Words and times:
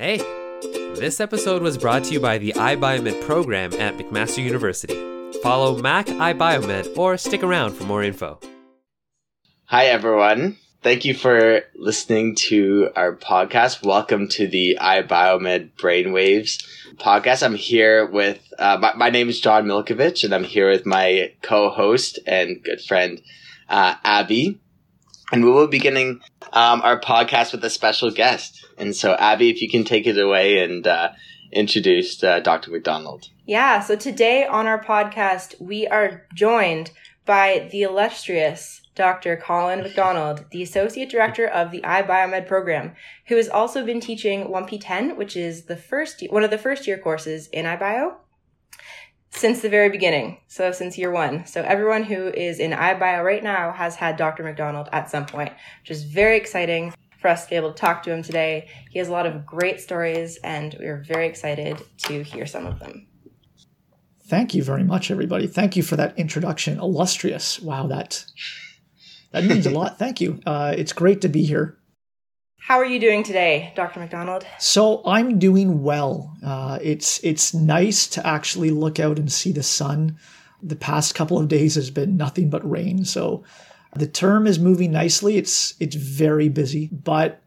Hey, 0.00 0.18
this 0.94 1.18
episode 1.18 1.60
was 1.60 1.76
brought 1.76 2.04
to 2.04 2.12
you 2.12 2.20
by 2.20 2.38
the 2.38 2.52
iBiomed 2.52 3.20
program 3.22 3.72
at 3.72 3.98
McMaster 3.98 4.44
University. 4.44 4.94
Follow 5.42 5.76
Mac 5.76 6.06
iBiomed 6.06 6.96
or 6.96 7.16
stick 7.16 7.42
around 7.42 7.72
for 7.72 7.82
more 7.82 8.04
info. 8.04 8.38
Hi, 9.64 9.86
everyone. 9.86 10.56
Thank 10.84 11.04
you 11.04 11.14
for 11.14 11.62
listening 11.74 12.36
to 12.46 12.90
our 12.94 13.16
podcast. 13.16 13.84
Welcome 13.84 14.28
to 14.28 14.46
the 14.46 14.78
iBiomed 14.80 15.72
Brainwaves 15.72 16.64
podcast. 16.98 17.42
I'm 17.42 17.56
here 17.56 18.06
with, 18.06 18.38
uh, 18.56 18.78
my, 18.80 18.94
my, 18.94 19.10
name 19.10 19.28
is 19.28 19.40
John 19.40 19.66
Milkovich, 19.66 20.22
and 20.22 20.32
I'm 20.32 20.44
here 20.44 20.70
with 20.70 20.86
my 20.86 21.32
co 21.42 21.70
host 21.70 22.20
and 22.24 22.62
good 22.62 22.80
friend, 22.80 23.20
uh, 23.68 23.96
Abby. 24.04 24.60
And 25.32 25.44
we 25.44 25.50
will 25.50 25.66
be 25.66 25.78
beginning 25.78 26.20
um, 26.52 26.82
our 26.82 27.00
podcast 27.00 27.50
with 27.50 27.64
a 27.64 27.70
special 27.70 28.12
guest. 28.12 28.64
And 28.78 28.94
so, 28.94 29.14
Abby, 29.14 29.50
if 29.50 29.60
you 29.60 29.68
can 29.68 29.84
take 29.84 30.06
it 30.06 30.18
away 30.18 30.62
and 30.62 30.86
uh, 30.86 31.10
introduce 31.52 32.22
uh, 32.22 32.40
Dr. 32.40 32.70
McDonald. 32.70 33.28
Yeah, 33.46 33.80
so 33.80 33.96
today 33.96 34.46
on 34.46 34.66
our 34.66 34.82
podcast, 34.82 35.60
we 35.60 35.86
are 35.86 36.26
joined 36.34 36.90
by 37.24 37.68
the 37.72 37.82
illustrious 37.82 38.82
Dr. 38.94 39.36
Colin 39.36 39.82
McDonald, 39.82 40.44
the 40.50 40.62
Associate 40.62 41.08
Director 41.08 41.46
of 41.46 41.70
the 41.70 41.80
iBiomed 41.82 42.46
program, 42.46 42.94
who 43.26 43.36
has 43.36 43.48
also 43.48 43.84
been 43.84 44.00
teaching 44.00 44.46
1P10, 44.46 45.16
which 45.16 45.36
is 45.36 45.64
the 45.64 45.76
first 45.76 46.22
one 46.30 46.42
of 46.42 46.50
the 46.50 46.58
first 46.58 46.86
year 46.86 46.98
courses 46.98 47.48
in 47.48 47.64
iBio 47.64 48.16
since 49.30 49.60
the 49.60 49.68
very 49.68 49.88
beginning. 49.88 50.38
So 50.48 50.72
since 50.72 50.98
year 50.98 51.10
one. 51.10 51.46
So 51.46 51.62
everyone 51.62 52.02
who 52.04 52.28
is 52.28 52.58
in 52.58 52.72
iBio 52.72 53.22
right 53.22 53.42
now 53.42 53.72
has 53.72 53.94
had 53.94 54.16
Dr. 54.16 54.42
McDonald 54.42 54.88
at 54.90 55.10
some 55.10 55.26
point, 55.26 55.52
which 55.82 55.90
is 55.90 56.04
very 56.04 56.36
exciting 56.36 56.92
for 57.20 57.28
us 57.28 57.44
to 57.44 57.50
be 57.50 57.56
able 57.56 57.72
to 57.72 57.78
talk 57.78 58.02
to 58.04 58.12
him 58.12 58.22
today. 58.22 58.68
He 58.90 58.98
has 58.98 59.08
a 59.08 59.12
lot 59.12 59.26
of 59.26 59.44
great 59.44 59.80
stories 59.80 60.38
and 60.42 60.74
we're 60.78 61.02
very 61.02 61.26
excited 61.26 61.82
to 62.04 62.22
hear 62.22 62.46
some 62.46 62.66
of 62.66 62.78
them. 62.78 63.06
Thank 64.26 64.54
you 64.54 64.62
very 64.62 64.84
much, 64.84 65.10
everybody. 65.10 65.46
Thank 65.46 65.76
you 65.76 65.82
for 65.82 65.96
that 65.96 66.18
introduction. 66.18 66.78
Illustrious. 66.78 67.60
Wow, 67.60 67.86
that 67.86 68.26
that 69.32 69.44
means 69.44 69.66
a 69.66 69.70
lot. 69.70 69.98
Thank 69.98 70.20
you. 70.20 70.40
Uh, 70.46 70.74
it's 70.76 70.92
great 70.92 71.22
to 71.22 71.28
be 71.28 71.44
here. 71.44 71.78
How 72.60 72.76
are 72.76 72.84
you 72.84 73.00
doing 73.00 73.22
today, 73.22 73.72
Dr. 73.74 74.00
McDonald? 74.00 74.46
So 74.58 75.00
I'm 75.06 75.38
doing 75.38 75.82
well. 75.82 76.36
Uh, 76.44 76.78
it's 76.82 77.18
it's 77.24 77.54
nice 77.54 78.06
to 78.08 78.26
actually 78.26 78.70
look 78.70 79.00
out 79.00 79.18
and 79.18 79.32
see 79.32 79.52
the 79.52 79.62
sun. 79.62 80.18
The 80.62 80.76
past 80.76 81.14
couple 81.14 81.38
of 81.38 81.48
days 81.48 81.76
has 81.76 81.88
been 81.88 82.18
nothing 82.18 82.50
but 82.50 82.68
rain, 82.68 83.06
so 83.06 83.44
the 83.98 84.06
term 84.06 84.46
is 84.46 84.58
moving 84.58 84.92
nicely. 84.92 85.36
It's 85.36 85.74
it's 85.80 85.96
very 85.96 86.48
busy, 86.48 86.88
but 86.92 87.42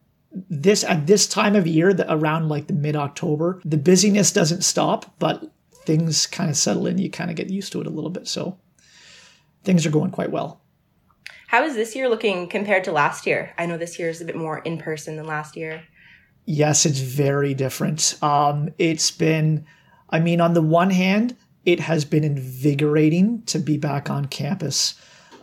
this 0.49 0.83
at 0.83 1.07
this 1.07 1.27
time 1.27 1.55
of 1.55 1.67
year, 1.67 1.93
the, 1.93 2.11
around 2.11 2.49
like 2.49 2.67
the 2.67 2.73
mid 2.73 2.95
October, 2.95 3.61
the 3.65 3.77
busyness 3.77 4.31
doesn't 4.31 4.63
stop, 4.63 5.13
but 5.19 5.51
things 5.85 6.25
kind 6.27 6.49
of 6.49 6.57
settle 6.57 6.87
in. 6.87 6.97
You 6.97 7.09
kind 7.09 7.29
of 7.29 7.35
get 7.35 7.49
used 7.49 7.71
to 7.73 7.81
it 7.81 7.87
a 7.87 7.91
little 7.91 8.09
bit, 8.09 8.27
so 8.27 8.57
things 9.63 9.85
are 9.85 9.91
going 9.91 10.11
quite 10.11 10.31
well. 10.31 10.61
How 11.47 11.63
is 11.63 11.75
this 11.75 11.95
year 11.95 12.07
looking 12.07 12.47
compared 12.47 12.85
to 12.85 12.93
last 12.93 13.27
year? 13.27 13.53
I 13.57 13.65
know 13.65 13.77
this 13.77 13.99
year 13.99 14.09
is 14.09 14.21
a 14.21 14.25
bit 14.25 14.37
more 14.37 14.59
in 14.59 14.77
person 14.77 15.17
than 15.17 15.27
last 15.27 15.57
year. 15.57 15.83
Yes, 16.45 16.85
it's 16.85 16.99
very 16.99 17.53
different. 17.53 18.17
Um, 18.23 18.69
it's 18.77 19.11
been, 19.11 19.65
I 20.09 20.19
mean, 20.19 20.39
on 20.39 20.53
the 20.53 20.61
one 20.61 20.89
hand, 20.89 21.35
it 21.65 21.81
has 21.81 22.05
been 22.05 22.23
invigorating 22.23 23.43
to 23.47 23.59
be 23.59 23.77
back 23.77 24.09
on 24.09 24.25
campus. 24.25 24.95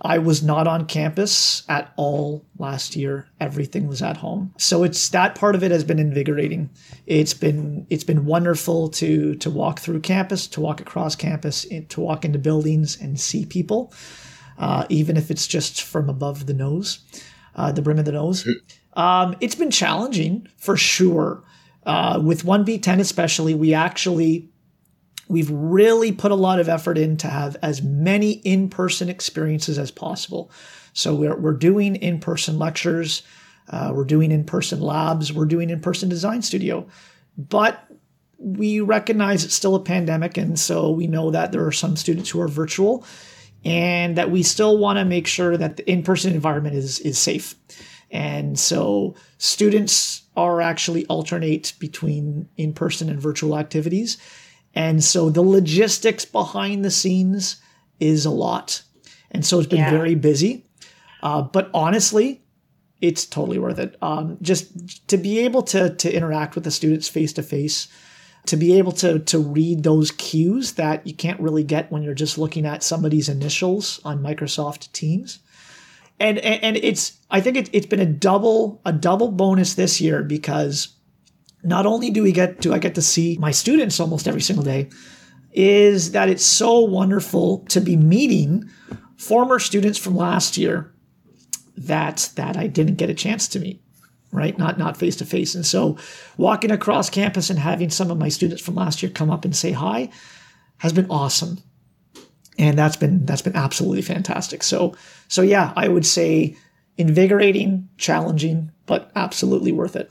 I 0.03 0.19
was 0.19 0.43
not 0.43 0.67
on 0.67 0.87
campus 0.87 1.63
at 1.69 1.93
all 1.97 2.45
last 2.59 2.95
year. 2.95 3.29
Everything 3.41 3.89
was 3.89 4.01
at 4.01 4.17
home. 4.17 4.55
So 4.57 4.85
it's 4.85 5.09
that 5.11 5.35
part 5.35 5.55
of 5.55 5.63
it 5.63 5.71
has 5.71 5.85
been 5.85 5.99
invigorating. 5.99 6.71
It's 7.07 7.35
been 7.35 7.87
it's 7.91 8.05
been 8.05 8.25
wonderful 8.27 8.89
to 8.91 9.35
to 9.37 9.51
walk 9.51 9.81
through 9.81 10.01
campus, 10.01 10.47
to 10.49 10.61
walk 10.61 10.81
across 10.81 11.17
campus, 11.17 11.67
to 11.89 12.01
walk 12.01 12.25
into 12.25 12.39
buildings 12.39 13.01
and 13.01 13.19
see 13.19 13.45
people 13.45 13.93
uh, 14.59 14.85
even 14.89 15.17
if 15.17 15.31
it's 15.31 15.47
just 15.47 15.83
from 15.83 16.09
above 16.09 16.47
the 16.47 16.55
nose, 16.55 16.99
uh, 17.55 17.73
the 17.73 17.83
brim 17.83 17.99
of 17.99 18.05
the 18.05 18.13
nose. 18.13 18.45
Mm-hmm. 18.45 19.01
Um, 19.01 19.37
it's 19.41 19.55
been 19.55 19.71
challenging 19.71 20.49
for 20.57 20.77
sure. 20.77 21.43
Uh, 21.87 22.21
with 22.23 22.45
1P10 22.45 22.99
especially, 22.99 23.55
we 23.55 23.73
actually 23.73 24.51
we've 25.29 25.51
really 25.51 26.11
put 26.13 26.33
a 26.33 26.37
lot 26.37 26.59
of 26.59 26.69
effort 26.69 26.99
in 26.99 27.17
to 27.19 27.29
have 27.29 27.57
as 27.63 27.83
many 27.83 28.33
in-person 28.33 29.09
experiences 29.09 29.79
as 29.79 29.91
possible. 29.91 30.51
So 30.95 31.15
we're, 31.15 31.37
we're 31.37 31.53
doing 31.53 31.97
in-person 31.97 32.59
lectures, 32.59 33.23
uh, 33.69 33.93
we're 33.95 34.05
doing 34.05 34.33
in-person 34.33 34.81
labs, 34.81 35.33
we're 35.33 35.45
doing 35.45 35.71
in-person 35.71 36.09
design 36.09 36.43
studio, 36.43 36.87
but 37.37 37.85
we 38.39 38.81
recognize 38.81 39.45
it's 39.45 39.55
still 39.55 39.75
a 39.75 39.83
pandemic, 39.83 40.37
and 40.37 40.59
so 40.59 40.91
we 40.91 41.07
know 41.07 41.31
that 41.31 41.53
there 41.53 41.67
are 41.67 41.73
some 41.73 41.97
students 41.97 42.31
who 42.31 42.41
are 42.41 42.49
virtual, 42.49 43.05
and 43.65 44.17
that 44.17 44.31
we 44.31 44.43
still 44.43 44.79
want 44.79 44.99
to 44.99 45.05
make 45.05 45.27
sure 45.27 45.57
that 45.57 45.77
the 45.77 45.91
in-person 45.91 46.33
environment 46.33 46.77
is 46.77 47.01
is 47.01 47.19
safe. 47.19 47.57
And 48.11 48.59
so 48.59 49.17
students 49.39 50.23
are 50.37 50.61
actually 50.61 51.05
alternate 51.07 51.75
between 51.79 52.49
in-person 52.57 53.11
and 53.11 53.21
virtual 53.21 53.59
activities. 53.59 54.17
And 54.75 55.03
so 55.03 55.31
the 55.31 55.43
logistics 55.43 56.25
behind 56.25 56.85
the 56.85 56.91
scenes 56.91 57.61
is 58.01 58.25
a 58.25 58.31
lot. 58.31 58.83
And 59.31 59.45
so 59.45 59.59
it's 59.59 59.69
been 59.69 59.81
yeah. 59.81 59.91
very 59.91 60.15
busy. 60.15 60.65
Uh, 61.23 61.43
but 61.43 61.71
honestly, 61.75 62.43
it's 63.01 63.27
totally 63.27 63.59
worth 63.59 63.79
it. 63.79 63.97
Um, 64.03 64.39
just 64.41 65.09
to 65.09 65.17
be 65.17 65.41
able 65.41 65.63
to 65.63 65.95
to 65.95 66.13
interact 66.13 66.55
with 66.55 66.65
the 66.65 66.71
students 66.71 67.09
face 67.09 67.33
to 67.35 67.43
face 67.43 67.89
to 68.47 68.57
be 68.57 68.79
able 68.79 68.93
to 68.93 69.19
to 69.21 69.39
read 69.39 69.83
those 69.83 70.11
cues 70.13 70.73
that 70.73 71.07
you 71.07 71.15
can't 71.15 71.39
really 71.41 71.65
get 71.65 71.93
when 71.93 72.03
you're 72.03 72.15
just 72.15 72.39
looking 72.39 72.65
at 72.65 72.83
somebody's 72.83 73.29
initials 73.29 74.01
on 74.05 74.23
Microsoft 74.23 74.91
Teams. 74.93 75.41
And 76.19 76.39
and, 76.39 76.63
and 76.65 76.77
it's 76.79 77.19
I 77.31 77.41
think 77.41 77.57
it, 77.57 77.71
it's 77.73 77.87
been 77.87 78.01
a 78.01 78.07
double 78.07 78.81
a 78.85 78.93
double 78.93 79.31
bonus 79.31 79.75
this 79.75 80.01
year 80.01 80.23
because 80.23 80.89
not 81.63 81.87
only 81.87 82.11
do 82.11 82.23
we 82.23 82.33
get 82.33 82.61
do 82.61 82.73
I 82.73 82.79
get 82.79 82.95
to 82.95 83.03
see 83.03 83.37
my 83.39 83.51
students 83.51 84.01
almost 84.01 84.29
every 84.29 84.41
single 84.41 84.65
day, 84.65 84.91
is 85.53 86.13
that 86.13 86.29
it's 86.29 86.45
so 86.45 86.81
wonderful 86.81 87.65
to 87.69 87.81
be 87.81 87.97
meeting 87.97 88.69
former 89.17 89.59
students 89.59 89.99
from 89.99 90.17
last 90.17 90.57
year 90.57 90.93
that 91.77 92.31
that 92.37 92.57
I 92.57 92.67
didn't 92.67 92.97
get 92.97 93.11
a 93.11 93.15
chance 93.15 93.49
to 93.49 93.61
meet 93.61 93.83
right? 94.33 94.59
Not 94.59 94.79
not 94.79 94.97
face 94.97 95.17
to 95.17 95.25
face. 95.25 95.55
And 95.55 95.65
so 95.65 95.97
walking 96.37 96.71
across 96.71 97.11
campus 97.11 97.51
and 97.51 97.59
having 97.59 97.91
some 97.91 98.11
of 98.11 98.19
my 98.19 98.29
students 98.29 98.63
from 98.63 98.75
last 98.75 99.03
year 99.03 99.11
come 99.11 99.31
up 99.31 99.45
and 99.45 99.55
say 99.55 99.73
hi 99.73 100.11
has 100.79 100.93
been 100.93 101.11
awesome. 101.11 101.59
And 102.59 102.79
that's 102.79 102.97
been 102.97 103.25
that's 103.25 103.43
been 103.43 103.57
absolutely 103.57 104.03
fantastic. 104.03 104.63
So 104.63 104.95
so 105.29 105.43
yeah, 105.43 105.73
I 105.77 105.89
would 105.89 106.07
say 106.07 106.57
invigorating, 106.97 107.89
challenging, 107.97 108.71
but 108.87 109.11
absolutely 109.15 109.73
worth 109.73 109.97
it. 109.97 110.11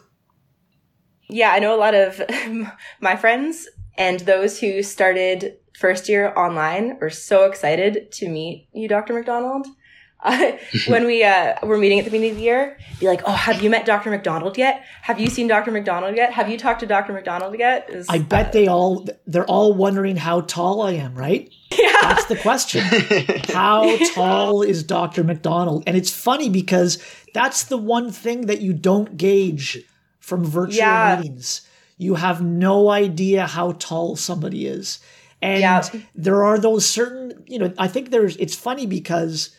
Yeah, 1.29 1.51
I 1.51 1.59
know 1.59 1.75
a 1.75 1.79
lot 1.79 1.93
of 1.93 2.21
my 3.01 3.15
friends 3.15 3.67
and 3.97 4.19
those 4.21 4.59
who 4.59 4.83
started 4.83 5.57
first 5.77 6.09
year 6.09 6.33
online 6.35 6.97
are 7.01 7.09
so 7.09 7.45
excited 7.45 8.11
to 8.11 8.29
meet 8.29 8.67
you, 8.73 8.87
Dr. 8.87 9.13
McDonald. 9.13 9.67
when 10.87 11.05
we 11.05 11.23
uh, 11.23 11.53
were 11.63 11.77
meeting 11.77 11.99
at 11.99 12.05
the 12.05 12.09
beginning 12.09 12.31
of 12.31 12.37
the 12.37 12.43
year, 12.43 12.77
be 12.99 13.07
like, 13.07 13.21
"Oh, 13.25 13.31
have 13.31 13.61
you 13.61 13.69
met 13.69 13.85
Dr. 13.85 14.09
McDonald 14.09 14.57
yet? 14.57 14.83
Have 15.03 15.19
you 15.19 15.27
seen 15.27 15.47
Dr. 15.47 15.71
McDonald 15.71 16.15
yet? 16.15 16.33
Have 16.33 16.49
you 16.49 16.57
talked 16.57 16.79
to 16.79 16.87
Dr. 16.87 17.13
McDonald 17.13 17.57
yet?" 17.57 17.87
Is, 17.89 18.07
I 18.09 18.17
bet 18.17 18.47
uh, 18.47 18.51
they 18.51 18.67
all 18.67 19.07
they're 19.27 19.45
all 19.45 19.73
wondering 19.73 20.17
how 20.17 20.41
tall 20.41 20.81
I 20.81 20.93
am, 20.93 21.15
right? 21.15 21.51
Yeah, 21.77 21.93
that's 22.01 22.25
the 22.25 22.37
question. 22.37 22.83
how 23.53 23.97
tall 24.15 24.63
is 24.63 24.81
Dr. 24.81 25.23
McDonald? 25.23 25.83
And 25.85 25.95
it's 25.95 26.09
funny 26.09 26.49
because 26.49 26.97
that's 27.35 27.65
the 27.65 27.77
one 27.77 28.11
thing 28.11 28.47
that 28.47 28.61
you 28.61 28.73
don't 28.73 29.15
gauge 29.15 29.85
from 30.27 30.43
virtual 30.43 30.75
yeah. 30.75 31.15
meetings. 31.17 31.61
You 31.97 32.15
have 32.15 32.41
no 32.41 32.89
idea 32.89 33.47
how 33.47 33.71
tall 33.79 34.17
somebody 34.17 34.67
is. 34.67 34.99
And 35.41 35.61
yeah. 35.61 35.83
there 36.13 36.43
are 36.43 36.59
those 36.59 36.85
certain, 36.85 37.45
you 37.47 37.57
know, 37.57 37.73
I 37.77 37.87
think 37.87 38.09
there's 38.09 38.35
it's 38.35 38.53
funny 38.53 38.85
because 38.85 39.55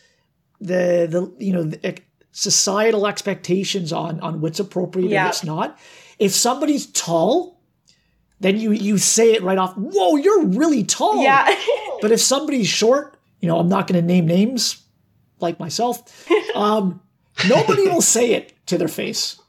the 0.61 1.07
the 1.09 1.33
you 1.43 1.53
know 1.53 1.63
the 1.63 1.97
societal 2.31 3.07
expectations 3.07 3.91
on 3.91 4.19
on 4.19 4.41
what's 4.41 4.59
appropriate 4.59 5.09
yeah. 5.09 5.21
and 5.21 5.27
what's 5.27 5.43
not. 5.43 5.79
If 6.19 6.33
somebody's 6.33 6.85
tall, 6.85 7.59
then 8.39 8.59
you 8.59 8.71
you 8.71 8.99
say 8.99 9.33
it 9.33 9.41
right 9.41 9.57
off. 9.57 9.73
Whoa, 9.75 10.17
you're 10.17 10.45
really 10.45 10.83
tall. 10.83 11.23
Yeah. 11.23 11.59
but 12.01 12.11
if 12.11 12.21
somebody's 12.21 12.67
short, 12.67 13.17
you 13.39 13.47
know, 13.47 13.57
I'm 13.57 13.69
not 13.69 13.87
going 13.87 13.99
to 13.99 14.05
name 14.05 14.27
names 14.27 14.83
like 15.39 15.59
myself. 15.59 16.27
Um, 16.55 16.99
nobody 17.47 17.83
will 17.87 18.01
say 18.01 18.33
it 18.33 18.53
to 18.65 18.77
their 18.77 18.87
face, 18.87 19.39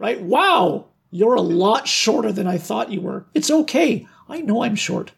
right? 0.00 0.20
Wow, 0.20 0.86
you're 1.10 1.34
a 1.34 1.42
lot 1.42 1.86
shorter 1.86 2.32
than 2.32 2.48
I 2.48 2.58
thought 2.58 2.90
you 2.90 3.02
were. 3.02 3.26
It's 3.34 3.50
okay. 3.50 4.08
I 4.28 4.40
know 4.40 4.64
I'm 4.64 4.74
short. 4.74 5.12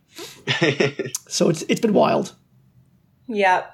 so 1.29 1.49
it's 1.49 1.62
it's 1.62 1.81
been 1.81 1.94
wild. 1.94 2.34
Yeah. 3.26 3.64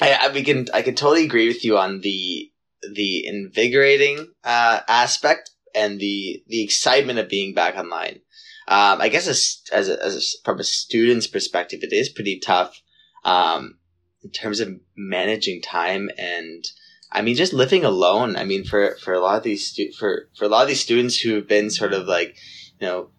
I, 0.00 0.12
I 0.12 0.32
we 0.32 0.44
can 0.44 0.66
I 0.72 0.82
can 0.82 0.94
totally 0.94 1.24
agree 1.24 1.48
with 1.48 1.64
you 1.64 1.76
on 1.78 2.02
the 2.02 2.52
the 2.94 3.26
invigorating 3.26 4.28
uh, 4.44 4.80
aspect, 4.86 5.50
and 5.74 5.98
the 5.98 6.44
the 6.46 6.62
excitement 6.62 7.18
of 7.18 7.28
being 7.28 7.54
back 7.54 7.76
online. 7.76 8.20
Um, 8.68 9.00
I 9.00 9.08
guess 9.08 9.26
as 9.26 9.62
as, 9.72 9.88
a, 9.88 10.04
as 10.04 10.16
a, 10.16 10.44
from 10.44 10.60
a 10.60 10.64
student's 10.64 11.26
perspective, 11.26 11.80
it 11.82 11.92
is 11.92 12.10
pretty 12.10 12.38
tough 12.38 12.80
um, 13.24 13.78
in 14.22 14.30
terms 14.30 14.60
of 14.60 14.78
managing 14.96 15.62
time 15.62 16.10
and 16.18 16.64
I 17.10 17.22
mean 17.22 17.36
just 17.36 17.52
living 17.52 17.84
alone. 17.84 18.36
I 18.36 18.44
mean 18.44 18.64
for 18.64 18.96
for 19.02 19.14
a 19.14 19.20
lot 19.20 19.38
of 19.38 19.42
these 19.42 19.66
stu- 19.66 19.92
for 19.92 20.28
for 20.36 20.44
a 20.44 20.48
lot 20.48 20.62
of 20.62 20.68
these 20.68 20.80
students 20.80 21.18
who 21.18 21.34
have 21.34 21.48
been 21.48 21.70
sort 21.70 21.92
of 21.92 22.06
like 22.06 22.36
you 22.80 22.86
know 22.86 23.10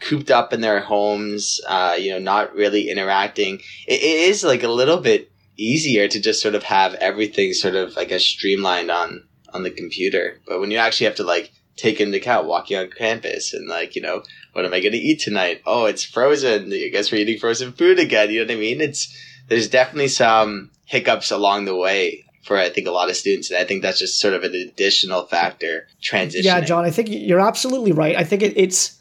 cooped 0.00 0.30
up 0.30 0.52
in 0.52 0.60
their 0.60 0.80
homes, 0.80 1.60
uh, 1.66 1.96
you 1.98 2.10
know, 2.10 2.18
not 2.18 2.54
really 2.54 2.90
interacting. 2.90 3.60
It, 3.86 4.02
it 4.02 4.28
is 4.28 4.44
like 4.44 4.62
a 4.62 4.68
little 4.68 4.98
bit 4.98 5.30
easier 5.56 6.06
to 6.06 6.20
just 6.20 6.42
sort 6.42 6.54
of 6.54 6.62
have 6.64 6.94
everything 6.94 7.52
sort 7.54 7.74
of 7.74 7.96
I 7.96 8.04
guess, 8.04 8.22
streamlined 8.22 8.90
on 8.90 9.24
on 9.52 9.62
the 9.62 9.70
computer. 9.70 10.40
But 10.46 10.60
when 10.60 10.70
you 10.70 10.78
actually 10.78 11.06
have 11.06 11.16
to 11.16 11.24
like 11.24 11.52
take 11.76 12.00
into 12.00 12.16
account 12.16 12.46
walking 12.46 12.76
on 12.76 12.90
campus 12.90 13.52
and 13.52 13.68
like 13.68 13.94
you 13.96 14.02
know 14.02 14.22
what 14.52 14.64
am 14.64 14.72
I 14.72 14.80
going 14.80 14.92
to 14.92 14.98
eat 14.98 15.20
tonight? 15.20 15.62
Oh, 15.66 15.84
it's 15.84 16.04
frozen. 16.04 16.72
I 16.72 16.88
guess 16.88 17.12
we're 17.12 17.20
eating 17.20 17.38
frozen 17.38 17.72
food 17.72 17.98
again. 17.98 18.30
You 18.30 18.40
know 18.40 18.46
what 18.46 18.56
I 18.56 18.60
mean? 18.60 18.80
It's 18.80 19.14
there's 19.48 19.68
definitely 19.68 20.08
some 20.08 20.70
hiccups 20.84 21.30
along 21.30 21.64
the 21.64 21.76
way 21.76 22.25
for 22.46 22.56
I 22.56 22.70
think 22.70 22.86
a 22.86 22.92
lot 22.92 23.10
of 23.10 23.16
students, 23.16 23.50
and 23.50 23.58
I 23.58 23.64
think 23.64 23.82
that's 23.82 23.98
just 23.98 24.20
sort 24.20 24.32
of 24.32 24.44
an 24.44 24.54
additional 24.54 25.26
factor 25.26 25.88
transition. 26.00 26.44
Yeah, 26.44 26.60
John, 26.60 26.84
I 26.84 26.90
think 26.90 27.08
you're 27.10 27.40
absolutely 27.40 27.90
right. 27.92 28.16
I 28.16 28.22
think 28.22 28.42
it, 28.42 28.56
it's 28.56 28.96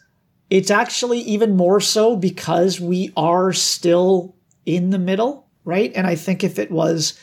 it's 0.49 0.71
actually 0.71 1.19
even 1.19 1.55
more 1.55 1.79
so 1.79 2.15
because 2.15 2.79
we 2.79 3.13
are 3.15 3.53
still 3.53 4.35
in 4.65 4.89
the 4.89 4.99
middle, 4.99 5.47
right? 5.63 5.91
And 5.95 6.07
I 6.07 6.15
think 6.15 6.43
if 6.43 6.57
it 6.57 6.71
was, 6.71 7.19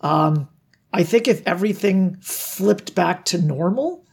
um, 0.00 0.48
I 0.92 1.02
think 1.02 1.26
if 1.26 1.42
everything 1.46 2.16
flipped 2.20 2.94
back 2.94 3.24
to 3.26 3.38
normal, 3.38 4.06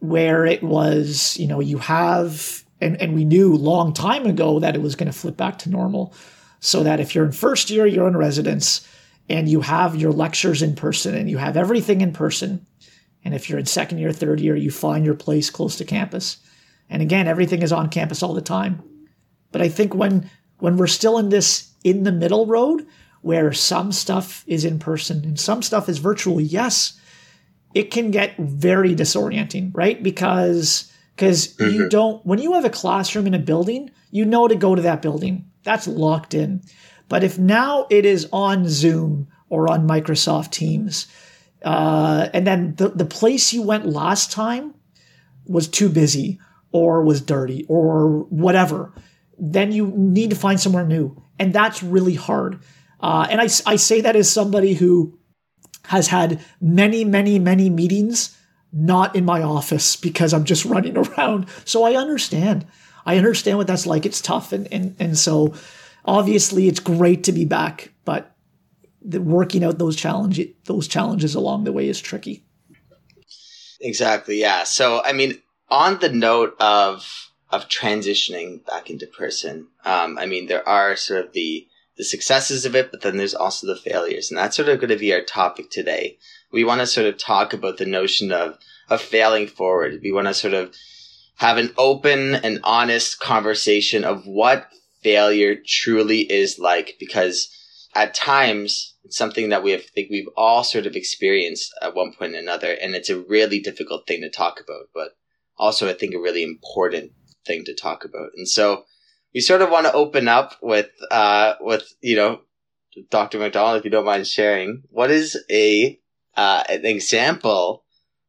where 0.00 0.44
it 0.44 0.62
was, 0.62 1.36
you 1.38 1.46
know, 1.46 1.60
you 1.60 1.78
have, 1.78 2.62
and, 2.80 3.00
and 3.00 3.14
we 3.14 3.24
knew 3.24 3.54
long 3.54 3.94
time 3.94 4.26
ago 4.26 4.60
that 4.60 4.74
it 4.74 4.82
was 4.82 4.96
going 4.96 5.10
to 5.10 5.18
flip 5.18 5.36
back 5.36 5.58
to 5.60 5.70
normal. 5.70 6.14
So 6.62 6.82
that 6.82 7.00
if 7.00 7.14
you're 7.14 7.24
in 7.24 7.32
first 7.32 7.70
year, 7.70 7.86
you're 7.86 8.08
in 8.08 8.16
residence 8.18 8.86
and 9.30 9.48
you 9.48 9.60
have 9.60 9.94
your 9.94 10.12
lectures 10.12 10.60
in 10.60 10.74
person 10.74 11.14
and 11.14 11.30
you 11.30 11.38
have 11.38 11.56
everything 11.56 12.00
in 12.00 12.12
person. 12.12 12.66
And 13.24 13.32
if 13.32 13.48
you're 13.48 13.60
in 13.60 13.66
second 13.66 13.98
year, 13.98 14.12
third 14.12 14.40
year, 14.40 14.56
you 14.56 14.70
find 14.70 15.04
your 15.04 15.14
place 15.14 15.50
close 15.50 15.76
to 15.76 15.84
campus. 15.84 16.38
And 16.88 17.00
again, 17.00 17.28
everything 17.28 17.62
is 17.62 17.72
on 17.72 17.90
campus 17.90 18.22
all 18.22 18.34
the 18.34 18.40
time. 18.40 18.82
But 19.52 19.62
I 19.62 19.68
think 19.68 19.94
when 19.94 20.28
when 20.58 20.76
we're 20.76 20.88
still 20.88 21.16
in 21.16 21.28
this 21.28 21.72
in 21.84 22.02
the 22.02 22.12
middle 22.12 22.46
road 22.46 22.86
where 23.22 23.52
some 23.52 23.92
stuff 23.92 24.44
is 24.46 24.64
in 24.64 24.78
person 24.78 25.24
and 25.24 25.38
some 25.38 25.62
stuff 25.62 25.88
is 25.88 25.98
virtual, 25.98 26.40
yes, 26.40 26.98
it 27.74 27.90
can 27.90 28.10
get 28.10 28.36
very 28.36 28.94
disorienting, 28.96 29.70
right? 29.74 30.02
Because 30.02 30.92
because 31.14 31.54
mm-hmm. 31.54 31.74
you 31.74 31.88
don't 31.88 32.24
when 32.26 32.40
you 32.40 32.54
have 32.54 32.64
a 32.64 32.70
classroom 32.70 33.28
in 33.28 33.34
a 33.34 33.38
building, 33.38 33.90
you 34.10 34.24
know 34.24 34.48
to 34.48 34.56
go 34.56 34.74
to 34.74 34.82
that 34.82 35.02
building. 35.02 35.50
That's 35.62 35.86
locked 35.86 36.34
in. 36.34 36.62
But 37.10 37.24
if 37.24 37.38
now 37.38 37.86
it 37.90 38.06
is 38.06 38.28
on 38.32 38.68
Zoom 38.68 39.26
or 39.50 39.68
on 39.68 39.86
Microsoft 39.86 40.52
Teams, 40.52 41.08
uh, 41.62 42.28
and 42.32 42.46
then 42.46 42.76
the, 42.76 42.88
the 42.88 43.04
place 43.04 43.52
you 43.52 43.62
went 43.62 43.84
last 43.84 44.30
time 44.32 44.74
was 45.44 45.68
too 45.68 45.88
busy 45.88 46.38
or 46.72 47.02
was 47.02 47.20
dirty 47.20 47.66
or 47.68 48.20
whatever, 48.30 48.94
then 49.36 49.72
you 49.72 49.88
need 49.88 50.30
to 50.30 50.36
find 50.36 50.60
somewhere 50.60 50.86
new. 50.86 51.20
And 51.38 51.52
that's 51.52 51.82
really 51.82 52.14
hard. 52.14 52.62
Uh, 53.00 53.26
and 53.28 53.40
I, 53.40 53.48
I 53.66 53.76
say 53.76 54.00
that 54.02 54.14
as 54.14 54.30
somebody 54.30 54.74
who 54.74 55.18
has 55.86 56.06
had 56.06 56.40
many, 56.60 57.04
many, 57.04 57.40
many 57.40 57.70
meetings 57.70 58.38
not 58.72 59.16
in 59.16 59.24
my 59.24 59.42
office 59.42 59.96
because 59.96 60.32
I'm 60.32 60.44
just 60.44 60.64
running 60.74 60.96
around. 60.96 61.48
So 61.64 61.82
I 61.82 61.96
understand. 61.96 62.66
I 63.04 63.16
understand 63.16 63.58
what 63.58 63.66
that's 63.66 63.86
like. 63.86 64.06
It's 64.06 64.20
tough. 64.20 64.52
And, 64.52 64.72
and, 64.72 64.94
and 65.00 65.18
so 65.18 65.54
obviously 66.04 66.68
it's 66.68 66.80
great 66.80 67.24
to 67.24 67.32
be 67.32 67.44
back, 67.44 67.92
but 68.04 68.34
the, 69.02 69.20
working 69.20 69.64
out 69.64 69.78
those 69.78 69.96
challenges, 69.96 70.48
those 70.64 70.88
challenges 70.88 71.34
along 71.34 71.64
the 71.64 71.72
way 71.72 71.88
is 71.88 72.00
tricky. 72.00 72.44
Exactly. 73.80 74.40
Yeah. 74.40 74.64
So, 74.64 75.02
I 75.02 75.12
mean, 75.12 75.40
on 75.68 75.98
the 76.00 76.10
note 76.10 76.54
of 76.60 77.28
of 77.52 77.68
transitioning 77.68 78.64
back 78.64 78.90
into 78.90 79.06
person, 79.06 79.66
um, 79.84 80.18
I 80.18 80.26
mean, 80.26 80.46
there 80.46 80.68
are 80.68 80.96
sort 80.96 81.24
of 81.24 81.32
the 81.32 81.66
the 81.96 82.04
successes 82.04 82.64
of 82.64 82.74
it, 82.74 82.90
but 82.90 83.02
then 83.02 83.16
there's 83.16 83.34
also 83.34 83.66
the 83.66 83.76
failures, 83.76 84.30
and 84.30 84.38
that's 84.38 84.56
sort 84.56 84.68
of 84.68 84.78
going 84.78 84.90
to 84.90 84.96
be 84.96 85.12
our 85.12 85.22
topic 85.22 85.70
today. 85.70 86.18
We 86.52 86.64
want 86.64 86.80
to 86.80 86.86
sort 86.86 87.06
of 87.06 87.18
talk 87.18 87.52
about 87.52 87.78
the 87.78 87.86
notion 87.86 88.32
of 88.32 88.58
of 88.88 89.00
failing 89.00 89.46
forward. 89.46 90.00
We 90.02 90.12
want 90.12 90.26
to 90.26 90.34
sort 90.34 90.54
of 90.54 90.74
have 91.36 91.56
an 91.56 91.72
open 91.78 92.34
and 92.34 92.60
honest 92.64 93.18
conversation 93.18 94.04
of 94.04 94.26
what 94.26 94.68
failure 95.02 95.56
truly 95.66 96.20
is 96.20 96.58
like, 96.58 96.96
because 96.98 97.48
at 97.94 98.14
times 98.14 98.94
it's 99.04 99.16
something 99.16 99.48
that 99.48 99.62
we 99.62 99.72
have, 99.72 99.84
think 99.84 100.10
we've 100.10 100.28
all 100.36 100.62
sort 100.62 100.86
of 100.86 100.96
experienced 100.96 101.72
at 101.82 101.94
one 101.94 102.12
point 102.12 102.34
or 102.34 102.38
another, 102.38 102.72
and 102.72 102.94
it's 102.94 103.10
a 103.10 103.20
really 103.20 103.60
difficult 103.60 104.06
thing 104.06 104.20
to 104.20 104.30
talk 104.30 104.60
about. 104.60 104.86
But 104.94 105.16
also 105.58 105.88
I 105.88 105.94
think 105.94 106.14
a 106.14 106.20
really 106.20 106.42
important 106.42 107.12
thing 107.46 107.64
to 107.64 107.74
talk 107.74 108.04
about. 108.04 108.30
And 108.36 108.48
so 108.48 108.84
we 109.34 109.40
sort 109.40 109.62
of 109.62 109.70
want 109.70 109.86
to 109.86 109.92
open 109.92 110.28
up 110.28 110.56
with 110.60 110.90
uh 111.10 111.54
with 111.60 111.84
you 112.00 112.16
know 112.16 112.40
Dr. 113.10 113.38
McDonald, 113.38 113.78
if 113.78 113.84
you 113.84 113.90
don't 113.90 114.04
mind 114.04 114.26
sharing, 114.26 114.82
what 114.90 115.10
is 115.10 115.38
a 115.50 115.98
uh, 116.36 116.64
an 116.68 116.86
example, 116.86 117.84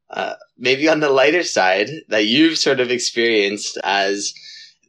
uh, 0.10 0.34
maybe 0.58 0.90
on 0.90 1.00
the 1.00 1.10
lighter 1.10 1.44
side, 1.44 1.90
that 2.10 2.26
you've 2.26 2.58
sort 2.58 2.80
of 2.80 2.92
experienced 2.92 3.78
as 3.84 4.34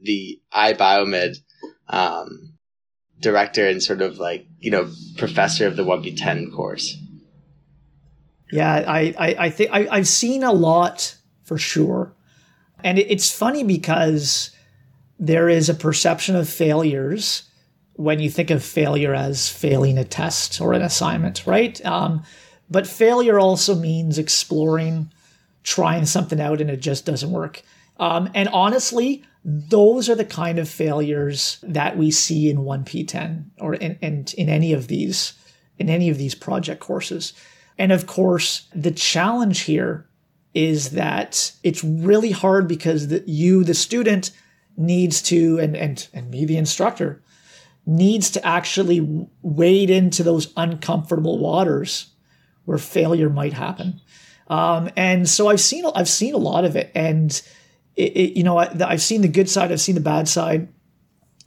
the 0.00 0.40
iBiomed 0.52 1.36
um, 1.88 2.54
director 3.20 3.66
and 3.66 3.82
sort 3.82 4.02
of 4.02 4.18
like 4.18 4.46
you 4.60 4.70
know 4.70 4.90
professor 5.16 5.66
of 5.66 5.76
the 5.76 5.84
1p10 5.84 6.54
course. 6.54 6.96
Yeah, 8.50 8.84
I 8.86 9.14
I, 9.18 9.36
I 9.38 9.50
think 9.50 9.70
I, 9.72 9.88
I've 9.90 10.08
seen 10.08 10.42
a 10.42 10.52
lot 10.52 11.16
for 11.44 11.58
sure. 11.58 12.14
And 12.84 12.98
it's 12.98 13.30
funny 13.30 13.62
because 13.62 14.50
there 15.18 15.48
is 15.48 15.68
a 15.68 15.74
perception 15.74 16.34
of 16.34 16.48
failures 16.48 17.44
when 17.94 18.18
you 18.18 18.30
think 18.30 18.50
of 18.50 18.64
failure 18.64 19.14
as 19.14 19.48
failing 19.48 19.98
a 19.98 20.04
test 20.04 20.60
or 20.60 20.72
an 20.72 20.82
assignment, 20.82 21.46
right? 21.46 21.84
Um, 21.86 22.24
but 22.68 22.86
failure 22.86 23.38
also 23.38 23.74
means 23.74 24.18
exploring, 24.18 25.12
trying 25.62 26.06
something 26.06 26.40
out, 26.40 26.60
and 26.60 26.70
it 26.70 26.80
just 26.80 27.04
doesn't 27.04 27.30
work. 27.30 27.62
Um, 28.02 28.30
and 28.34 28.48
honestly, 28.48 29.22
those 29.44 30.08
are 30.08 30.14
the 30.14 30.24
kind 30.24 30.58
of 30.58 30.68
failures 30.68 31.58
that 31.62 31.96
we 31.96 32.10
see 32.10 32.50
in 32.50 32.58
1P10 32.58 33.44
or 33.60 33.74
in, 33.74 33.96
in, 34.00 34.26
in 34.36 34.48
any 34.48 34.72
of 34.72 34.88
these 34.88 35.34
in 35.78 35.88
any 35.88 36.10
of 36.10 36.18
these 36.18 36.34
project 36.34 36.80
courses. 36.80 37.32
And 37.78 37.92
of 37.92 38.06
course, 38.06 38.68
the 38.74 38.90
challenge 38.90 39.60
here 39.60 40.06
is 40.54 40.90
that 40.90 41.52
it's 41.62 41.82
really 41.82 42.30
hard 42.30 42.68
because 42.68 43.08
the, 43.08 43.24
you, 43.26 43.64
the 43.64 43.74
student, 43.74 44.30
needs 44.76 45.22
to, 45.22 45.58
and, 45.58 45.76
and, 45.76 46.08
and 46.12 46.30
me, 46.30 46.44
the 46.44 46.56
instructor, 46.56 47.22
needs 47.84 48.30
to 48.30 48.46
actually 48.46 49.28
wade 49.42 49.90
into 49.90 50.22
those 50.22 50.52
uncomfortable 50.56 51.38
waters 51.38 52.10
where 52.64 52.78
failure 52.78 53.28
might 53.28 53.52
happen. 53.52 54.00
Um, 54.48 54.90
and 54.96 55.28
so 55.28 55.48
I've 55.48 55.60
seen 55.60 55.84
I've 55.94 56.08
seen 56.08 56.34
a 56.34 56.38
lot 56.38 56.64
of 56.64 56.76
it, 56.76 56.92
and 56.94 57.40
it, 57.96 58.16
it, 58.16 58.36
you 58.36 58.44
know 58.44 58.58
I, 58.58 58.66
have 58.90 59.02
seen 59.02 59.22
the 59.22 59.28
good 59.28 59.48
side, 59.48 59.72
I've 59.72 59.80
seen 59.80 59.94
the 59.94 60.00
bad 60.00 60.28
side. 60.28 60.68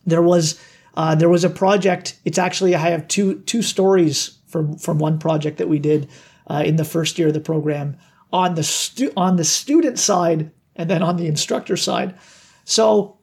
There 0.06 0.22
was 0.22 0.60
uh, 0.96 1.16
there 1.16 1.30
was 1.30 1.44
a 1.44 1.50
project. 1.50 2.20
It's 2.26 2.38
actually 2.38 2.76
I 2.76 2.90
have 2.90 3.08
two 3.08 3.42
two 3.42 3.62
stories 3.62 4.38
from 4.48 4.78
from 4.78 5.00
one 5.00 5.20
project 5.20 5.58
that 5.58 5.70
we 5.70 5.80
did 5.80 6.10
uh, 6.48 6.64
in 6.66 6.76
the 6.76 6.86
first 6.86 7.18
year 7.18 7.30
of 7.30 7.34
the 7.34 7.40
program 7.40 7.98
on 8.32 8.56
the 8.56 8.64
stu- 8.64 9.14
on 9.16 9.36
the 9.36 9.44
student 9.44 10.00
side 10.00 10.52
and 10.76 10.90
then 10.90 11.02
on 11.02 11.18
the 11.18 11.28
instructor 11.28 11.78
side. 11.78 12.16
So 12.66 13.18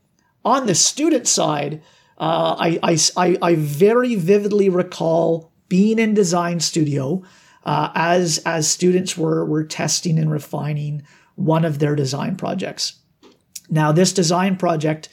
on 0.45 0.67
the 0.67 0.75
student 0.75 1.29
side, 1.29 1.83
uh, 2.19 2.57
I, 2.59 2.99
I, 3.17 3.39
I 3.43 3.55
very 3.57 4.15
vividly 4.15 4.69
recall 4.69 5.53
being 5.69 5.99
in 5.99 6.15
design 6.15 6.61
studio 6.61 7.23
uh, 7.65 7.91
as 7.95 8.39
as 8.45 8.69
students 8.69 9.17
were 9.17 9.45
were 9.45 9.65
testing 9.65 10.19
and 10.19 10.31
refining 10.31 11.03
one 11.35 11.65
of 11.65 11.79
their 11.79 11.97
design 11.97 12.37
projects. 12.37 13.01
Now, 13.71 13.93
this 13.93 14.13
design 14.13 14.57
project 14.57 15.09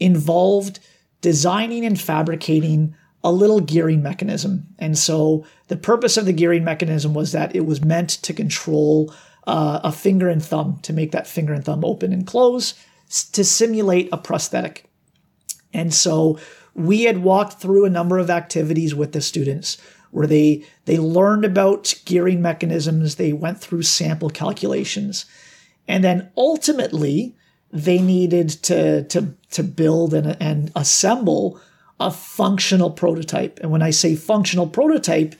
involved 0.00 0.80
designing 1.20 1.84
and 1.84 2.00
fabricating 2.00 2.94
a 3.24 3.32
little 3.32 3.60
gearing 3.60 4.02
mechanism. 4.02 4.68
And 4.78 4.96
so 4.96 5.44
the 5.66 5.76
purpose 5.76 6.16
of 6.16 6.24
the 6.24 6.32
gearing 6.32 6.64
mechanism 6.64 7.14
was 7.14 7.32
that 7.32 7.54
it 7.54 7.66
was 7.66 7.84
meant 7.84 8.10
to 8.10 8.32
control 8.32 9.12
uh, 9.46 9.80
a 9.82 9.90
finger 9.90 10.28
and 10.28 10.42
thumb 10.42 10.78
to 10.82 10.92
make 10.92 11.10
that 11.12 11.26
finger 11.26 11.52
and 11.52 11.64
thumb 11.64 11.84
open 11.84 12.12
and 12.12 12.26
close 12.26 12.74
to 13.32 13.44
simulate 13.44 14.08
a 14.12 14.18
prosthetic. 14.18 14.88
And 15.72 15.92
so 15.92 16.38
we 16.74 17.04
had 17.04 17.18
walked 17.18 17.54
through 17.54 17.84
a 17.84 17.90
number 17.90 18.18
of 18.18 18.30
activities 18.30 18.94
with 18.94 19.12
the 19.12 19.20
students 19.20 19.78
where 20.10 20.26
they 20.26 20.64
they 20.84 20.98
learned 20.98 21.44
about 21.44 21.94
gearing 22.04 22.40
mechanisms, 22.40 23.16
they 23.16 23.32
went 23.32 23.60
through 23.60 23.82
sample 23.82 24.30
calculations. 24.30 25.26
And 25.86 26.04
then 26.04 26.30
ultimately, 26.36 27.36
they 27.70 27.98
needed 28.00 28.48
to, 28.48 29.04
to, 29.04 29.34
to 29.50 29.62
build 29.62 30.14
and, 30.14 30.36
and 30.40 30.72
assemble 30.74 31.60
a 32.00 32.10
functional 32.10 32.90
prototype. 32.90 33.58
And 33.60 33.70
when 33.70 33.82
I 33.82 33.90
say 33.90 34.14
functional 34.14 34.66
prototype, 34.66 35.34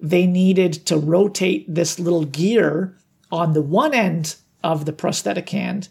they 0.00 0.26
needed 0.26 0.72
to 0.86 0.96
rotate 0.96 1.72
this 1.72 1.98
little 1.98 2.24
gear 2.24 2.96
on 3.30 3.52
the 3.52 3.62
one 3.62 3.92
end 3.92 4.36
of 4.62 4.84
the 4.84 4.92
prosthetic 4.92 5.48
hand, 5.50 5.88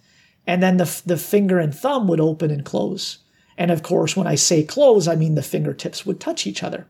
and 0.47 0.61
then 0.61 0.77
the, 0.77 1.01
the 1.05 1.17
finger 1.17 1.59
and 1.59 1.73
thumb 1.73 2.07
would 2.07 2.19
open 2.19 2.51
and 2.51 2.65
close. 2.65 3.19
And 3.57 3.71
of 3.71 3.83
course, 3.83 4.15
when 4.15 4.27
I 4.27 4.35
say 4.35 4.63
close, 4.63 5.07
I 5.07 5.15
mean 5.15 5.35
the 5.35 5.41
fingertips 5.41 6.05
would 6.05 6.19
touch 6.19 6.45
each 6.45 6.61
other. 6.61 6.87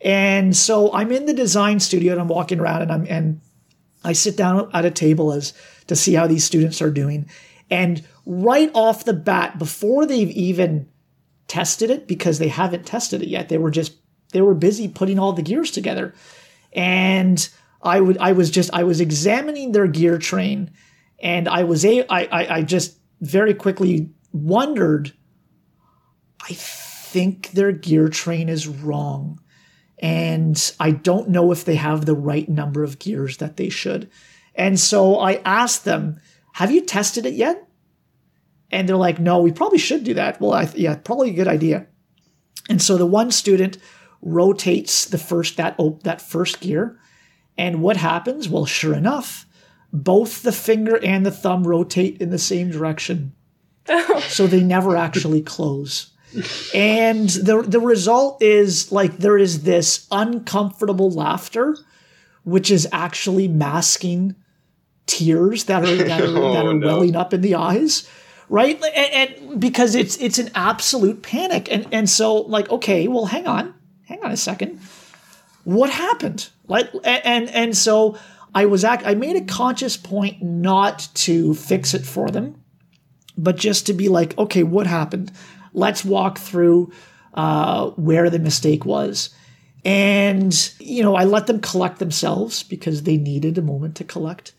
And 0.00 0.56
so 0.56 0.92
I'm 0.92 1.12
in 1.12 1.26
the 1.26 1.34
design 1.34 1.80
studio 1.80 2.12
and 2.12 2.20
I'm 2.20 2.28
walking 2.28 2.58
around 2.58 2.82
and 2.82 2.92
I'm 2.92 3.06
and 3.08 3.40
I 4.04 4.14
sit 4.14 4.36
down 4.36 4.68
at 4.74 4.84
a 4.84 4.90
table 4.90 5.32
as 5.32 5.52
to 5.86 5.94
see 5.94 6.14
how 6.14 6.26
these 6.26 6.44
students 6.44 6.82
are 6.82 6.90
doing. 6.90 7.28
And 7.72 8.06
right 8.26 8.70
off 8.74 9.06
the 9.06 9.14
bat, 9.14 9.58
before 9.58 10.04
they've 10.04 10.30
even 10.30 10.90
tested 11.48 11.88
it, 11.88 12.06
because 12.06 12.38
they 12.38 12.48
haven't 12.48 12.84
tested 12.84 13.22
it 13.22 13.28
yet, 13.28 13.48
they 13.48 13.56
were 13.56 13.70
just 13.70 13.94
they 14.32 14.42
were 14.42 14.52
busy 14.54 14.88
putting 14.88 15.18
all 15.18 15.32
the 15.32 15.40
gears 15.40 15.70
together. 15.70 16.12
And 16.74 17.48
I 17.82 17.98
would 17.98 18.18
I 18.18 18.32
was 18.32 18.50
just 18.50 18.74
I 18.74 18.84
was 18.84 19.00
examining 19.00 19.72
their 19.72 19.86
gear 19.86 20.18
train 20.18 20.70
and 21.18 21.48
I 21.48 21.64
was 21.64 21.82
a 21.86 22.04
I 22.10 22.24
I, 22.24 22.56
I 22.56 22.62
just 22.62 22.98
very 23.22 23.54
quickly 23.54 24.10
wondered 24.32 25.14
I 26.42 26.52
think 26.52 27.52
their 27.52 27.72
gear 27.72 28.08
train 28.08 28.50
is 28.50 28.68
wrong 28.68 29.40
and 29.98 30.74
I 30.78 30.90
don't 30.90 31.30
know 31.30 31.52
if 31.52 31.64
they 31.64 31.76
have 31.76 32.04
the 32.04 32.16
right 32.16 32.50
number 32.50 32.84
of 32.84 32.98
gears 32.98 33.38
that 33.38 33.56
they 33.56 33.70
should. 33.70 34.10
And 34.54 34.78
so 34.78 35.18
I 35.18 35.40
asked 35.44 35.86
them, 35.86 36.20
"Have 36.52 36.70
you 36.70 36.82
tested 36.82 37.26
it 37.26 37.34
yet?" 37.34 37.68
And 38.70 38.88
they're 38.88 38.96
like, 38.96 39.18
"No, 39.18 39.40
we 39.40 39.52
probably 39.52 39.78
should 39.78 40.04
do 40.04 40.14
that." 40.14 40.40
Well, 40.40 40.52
I, 40.52 40.70
yeah, 40.74 40.94
probably 40.96 41.30
a 41.30 41.34
good 41.34 41.48
idea. 41.48 41.86
And 42.68 42.80
so 42.80 42.96
the 42.96 43.06
one 43.06 43.30
student 43.30 43.78
rotates 44.20 45.04
the 45.04 45.18
first 45.18 45.56
that 45.56 45.74
op- 45.78 46.02
that 46.04 46.22
first 46.22 46.60
gear, 46.60 46.98
and 47.58 47.82
what 47.82 47.96
happens? 47.96 48.48
Well, 48.48 48.66
sure 48.66 48.94
enough, 48.94 49.46
both 49.92 50.42
the 50.42 50.52
finger 50.52 50.98
and 51.02 51.26
the 51.26 51.30
thumb 51.30 51.66
rotate 51.66 52.20
in 52.20 52.30
the 52.30 52.38
same 52.38 52.70
direction. 52.70 53.32
so 54.28 54.46
they 54.46 54.62
never 54.62 54.96
actually 54.96 55.42
close. 55.42 56.12
And 56.74 57.28
the 57.28 57.62
the 57.62 57.80
result 57.80 58.42
is 58.42 58.90
like 58.90 59.18
there 59.18 59.36
is 59.36 59.64
this 59.64 60.06
uncomfortable 60.10 61.10
laughter, 61.10 61.76
which 62.44 62.70
is 62.70 62.88
actually 62.90 63.48
masking 63.48 64.36
tears 65.12 65.64
that 65.64 65.84
are 65.84 65.96
that 65.96 66.20
are, 66.20 66.24
oh, 66.36 66.54
that 66.54 66.66
are 66.66 66.74
no. 66.74 66.86
welling 66.86 67.16
up 67.16 67.34
in 67.34 67.40
the 67.40 67.54
eyes, 67.54 68.08
right? 68.48 68.82
And, 68.82 69.30
and, 69.40 69.60
because 69.60 69.94
it's 69.94 70.16
it's 70.16 70.38
an 70.38 70.50
absolute 70.54 71.22
panic, 71.22 71.70
and 71.70 71.86
and 71.92 72.08
so 72.08 72.36
like 72.36 72.70
okay, 72.70 73.08
well, 73.08 73.26
hang 73.26 73.46
on, 73.46 73.74
hang 74.06 74.22
on 74.24 74.30
a 74.30 74.36
second, 74.36 74.80
what 75.64 75.90
happened? 75.90 76.48
Like 76.66 76.90
and 77.04 77.48
and 77.50 77.76
so 77.76 78.16
I 78.54 78.66
was 78.66 78.84
act 78.84 79.06
I 79.06 79.14
made 79.14 79.36
a 79.36 79.44
conscious 79.44 79.96
point 79.96 80.42
not 80.42 81.08
to 81.14 81.54
fix 81.54 81.94
it 81.94 82.06
for 82.06 82.30
them, 82.30 82.62
but 83.36 83.56
just 83.56 83.86
to 83.86 83.92
be 83.92 84.08
like, 84.08 84.36
okay, 84.38 84.62
what 84.62 84.86
happened? 84.86 85.32
Let's 85.74 86.04
walk 86.04 86.38
through 86.38 86.92
uh, 87.34 87.90
where 87.90 88.30
the 88.30 88.38
mistake 88.38 88.84
was. 88.84 89.30
And, 89.84 90.72
you 90.78 91.02
know, 91.02 91.16
I 91.16 91.24
let 91.24 91.48
them 91.48 91.60
collect 91.60 91.98
themselves 91.98 92.62
because 92.62 93.02
they 93.02 93.16
needed 93.16 93.58
a 93.58 93.62
moment 93.62 93.96
to 93.96 94.04
collect. 94.04 94.52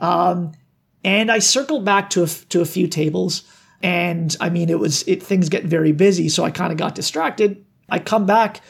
Um, 0.00 0.52
and 1.04 1.30
I 1.30 1.38
circled 1.38 1.84
back 1.84 2.10
to 2.10 2.24
a, 2.24 2.26
to 2.26 2.60
a 2.60 2.66
few 2.66 2.86
tables. 2.86 3.42
And 3.82 4.36
I 4.40 4.50
mean, 4.50 4.68
it 4.68 4.78
was, 4.78 5.06
it, 5.06 5.22
things 5.22 5.48
get 5.48 5.64
very 5.64 5.92
busy. 5.92 6.28
So 6.28 6.44
I 6.44 6.50
kind 6.50 6.72
of 6.72 6.78
got 6.78 6.94
distracted. 6.94 7.64
I 7.88 7.98
come 7.98 8.26
back 8.26 8.60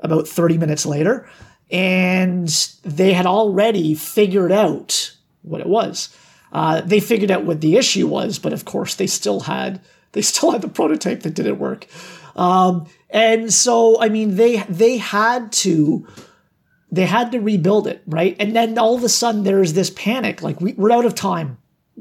about 0.00 0.28
30 0.28 0.58
minutes 0.58 0.84
later 0.84 1.28
and 1.70 2.48
they 2.82 3.12
had 3.12 3.26
already 3.26 3.94
figured 3.94 4.52
out 4.52 5.16
what 5.42 5.60
it 5.60 5.66
was. 5.66 6.14
Uh, 6.52 6.80
they 6.82 7.00
figured 7.00 7.30
out 7.30 7.44
what 7.44 7.60
the 7.60 7.76
issue 7.76 8.06
was, 8.06 8.38
but 8.38 8.52
of 8.52 8.64
course 8.64 8.94
they 8.94 9.06
still 9.06 9.40
had 9.40 9.80
they 10.12 10.22
still 10.22 10.52
had 10.52 10.62
the 10.62 10.68
prototype 10.68 11.22
that 11.22 11.34
didn't 11.34 11.58
work. 11.58 11.86
Um, 12.36 12.86
and 13.10 13.52
so, 13.52 14.00
I 14.00 14.08
mean, 14.08 14.36
they 14.36 14.58
they 14.68 14.98
had 14.98 15.52
to 15.52 16.06
they 16.94 17.06
had 17.06 17.32
to 17.32 17.40
rebuild 17.40 17.86
it, 17.86 18.02
right? 18.06 18.36
And 18.38 18.54
then 18.54 18.78
all 18.78 18.94
of 18.94 19.04
a 19.04 19.08
sudden, 19.08 19.42
there's 19.42 19.72
this 19.72 19.90
panic, 19.90 20.42
like 20.42 20.60
we, 20.60 20.72
we're 20.74 20.92
out 20.92 21.04
of 21.04 21.14
time. 21.14 21.58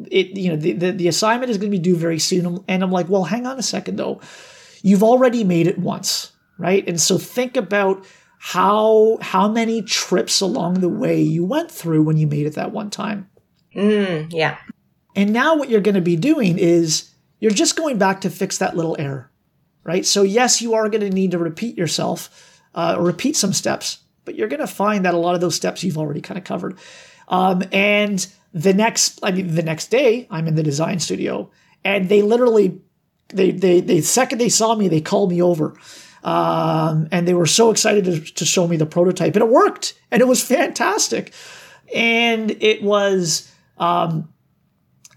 It 0.09 0.37
you 0.37 0.49
know 0.49 0.55
the, 0.55 0.73
the, 0.73 0.91
the 0.91 1.07
assignment 1.07 1.51
is 1.51 1.57
going 1.57 1.71
to 1.71 1.77
be 1.77 1.81
due 1.81 1.95
very 1.95 2.19
soon, 2.19 2.63
and 2.67 2.83
I'm 2.83 2.91
like, 2.91 3.09
well, 3.09 3.23
hang 3.23 3.45
on 3.45 3.59
a 3.59 3.63
second 3.63 3.97
though. 3.97 4.21
You've 4.81 5.03
already 5.03 5.43
made 5.43 5.67
it 5.67 5.77
once, 5.77 6.31
right? 6.57 6.87
And 6.87 6.99
so 6.99 7.17
think 7.17 7.55
about 7.55 8.05
how 8.39 9.17
how 9.21 9.47
many 9.47 9.81
trips 9.81 10.41
along 10.41 10.75
the 10.75 10.89
way 10.89 11.21
you 11.21 11.45
went 11.45 11.71
through 11.71 12.03
when 12.03 12.17
you 12.17 12.27
made 12.27 12.45
it 12.45 12.55
that 12.55 12.71
one 12.71 12.89
time. 12.89 13.29
Mm, 13.75 14.27
yeah. 14.31 14.57
And 15.15 15.31
now 15.31 15.55
what 15.55 15.69
you're 15.69 15.81
going 15.81 15.95
to 15.95 16.01
be 16.01 16.15
doing 16.15 16.57
is 16.57 17.11
you're 17.39 17.51
just 17.51 17.75
going 17.75 17.97
back 17.97 18.21
to 18.21 18.29
fix 18.29 18.57
that 18.57 18.75
little 18.75 18.95
error, 18.97 19.31
right? 19.83 20.05
So, 20.05 20.23
yes, 20.23 20.61
you 20.61 20.73
are 20.73 20.89
going 20.89 21.01
to 21.01 21.09
need 21.09 21.31
to 21.31 21.37
repeat 21.37 21.77
yourself, 21.77 22.61
uh, 22.73 22.97
repeat 22.99 23.35
some 23.35 23.53
steps, 23.53 23.99
but 24.25 24.35
you're 24.35 24.47
going 24.47 24.59
to 24.59 24.67
find 24.67 25.05
that 25.05 25.13
a 25.13 25.17
lot 25.17 25.35
of 25.35 25.41
those 25.41 25.55
steps 25.55 25.83
you've 25.83 25.97
already 25.97 26.21
kind 26.21 26.37
of 26.37 26.43
covered. 26.43 26.77
Um, 27.27 27.63
and 27.71 28.25
the 28.53 28.73
next, 28.73 29.19
I 29.23 29.31
mean, 29.31 29.55
the 29.55 29.63
next 29.63 29.87
day, 29.87 30.27
I'm 30.29 30.47
in 30.47 30.55
the 30.55 30.63
design 30.63 30.99
studio, 30.99 31.49
and 31.83 32.09
they 32.09 32.21
literally, 32.21 32.81
they, 33.29 33.51
they, 33.51 33.81
the 33.81 34.01
second 34.01 34.37
they 34.37 34.49
saw 34.49 34.75
me, 34.75 34.87
they 34.87 35.01
called 35.01 35.31
me 35.31 35.41
over. 35.41 35.75
Um, 36.23 37.09
and 37.11 37.27
they 37.27 37.33
were 37.33 37.45
so 37.45 37.69
excited 37.69 38.05
to, 38.05 38.21
to 38.21 38.45
show 38.45 38.65
me 38.65 38.77
the 38.77 38.85
prototype, 38.85 39.35
and 39.35 39.43
it 39.43 39.49
worked, 39.49 39.93
and 40.09 40.21
it 40.21 40.27
was 40.27 40.41
fantastic. 40.41 41.33
And 41.93 42.51
it 42.63 42.81
was, 42.81 43.51
um, 43.77 44.33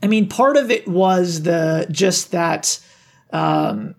I 0.02 0.08
mean, 0.08 0.28
part 0.28 0.56
of 0.56 0.70
it 0.70 0.88
was 0.88 1.42
the 1.42 1.86
just 1.92 2.32
that 2.32 2.80
um, 3.32 3.94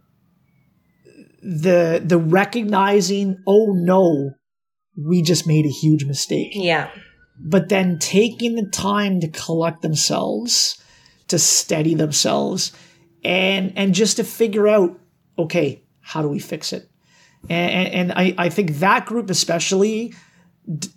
the 1.41 2.01
the 2.03 2.17
recognizing, 2.17 3.41
oh 3.47 3.71
no, 3.71 4.31
we 4.97 5.21
just 5.21 5.47
made 5.47 5.65
a 5.65 5.69
huge 5.69 6.05
mistake. 6.05 6.51
Yeah. 6.53 6.89
But 7.39 7.69
then 7.69 7.99
taking 7.99 8.55
the 8.55 8.65
time 8.65 9.19
to 9.19 9.27
collect 9.27 9.81
themselves, 9.81 10.81
to 11.27 11.37
steady 11.37 11.93
themselves, 11.93 12.71
and 13.23 13.73
and 13.75 13.93
just 13.93 14.17
to 14.17 14.23
figure 14.23 14.67
out, 14.67 14.99
okay, 15.37 15.83
how 16.01 16.21
do 16.21 16.27
we 16.27 16.39
fix 16.39 16.73
it? 16.73 16.89
And, 17.49 17.87
and 17.93 18.11
I, 18.13 18.33
I 18.37 18.49
think 18.49 18.79
that 18.79 19.05
group 19.05 19.29
especially 19.29 20.15
d- 20.67 20.89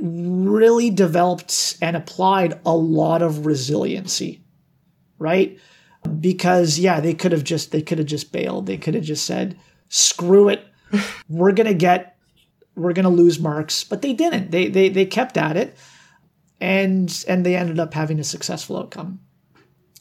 really 0.00 0.88
developed 0.88 1.76
and 1.82 1.96
applied 1.96 2.58
a 2.64 2.74
lot 2.74 3.20
of 3.20 3.44
resiliency 3.44 4.42
right? 5.22 5.56
Because 6.20 6.78
yeah, 6.78 7.00
they 7.00 7.14
could 7.14 7.32
have 7.32 7.44
just 7.44 7.70
they 7.70 7.80
could 7.80 7.98
have 7.98 8.08
just 8.08 8.32
bailed. 8.32 8.66
They 8.66 8.76
could 8.76 8.94
have 8.94 9.04
just 9.04 9.24
said, 9.24 9.56
"Screw 9.88 10.48
it. 10.48 10.66
we're 11.28 11.52
going 11.52 11.68
to 11.68 11.74
get 11.74 12.11
we're 12.74 12.92
going 12.92 13.04
to 13.04 13.10
lose 13.10 13.38
marks." 13.38 13.84
But 13.84 14.02
they 14.02 14.12
didn't. 14.12 14.50
They 14.50 14.68
they 14.68 14.88
they 14.88 15.06
kept 15.06 15.36
at 15.36 15.56
it 15.56 15.76
and 16.62 17.24
and 17.26 17.44
they 17.44 17.56
ended 17.56 17.80
up 17.80 17.92
having 17.92 18.20
a 18.20 18.24
successful 18.24 18.78
outcome. 18.78 19.20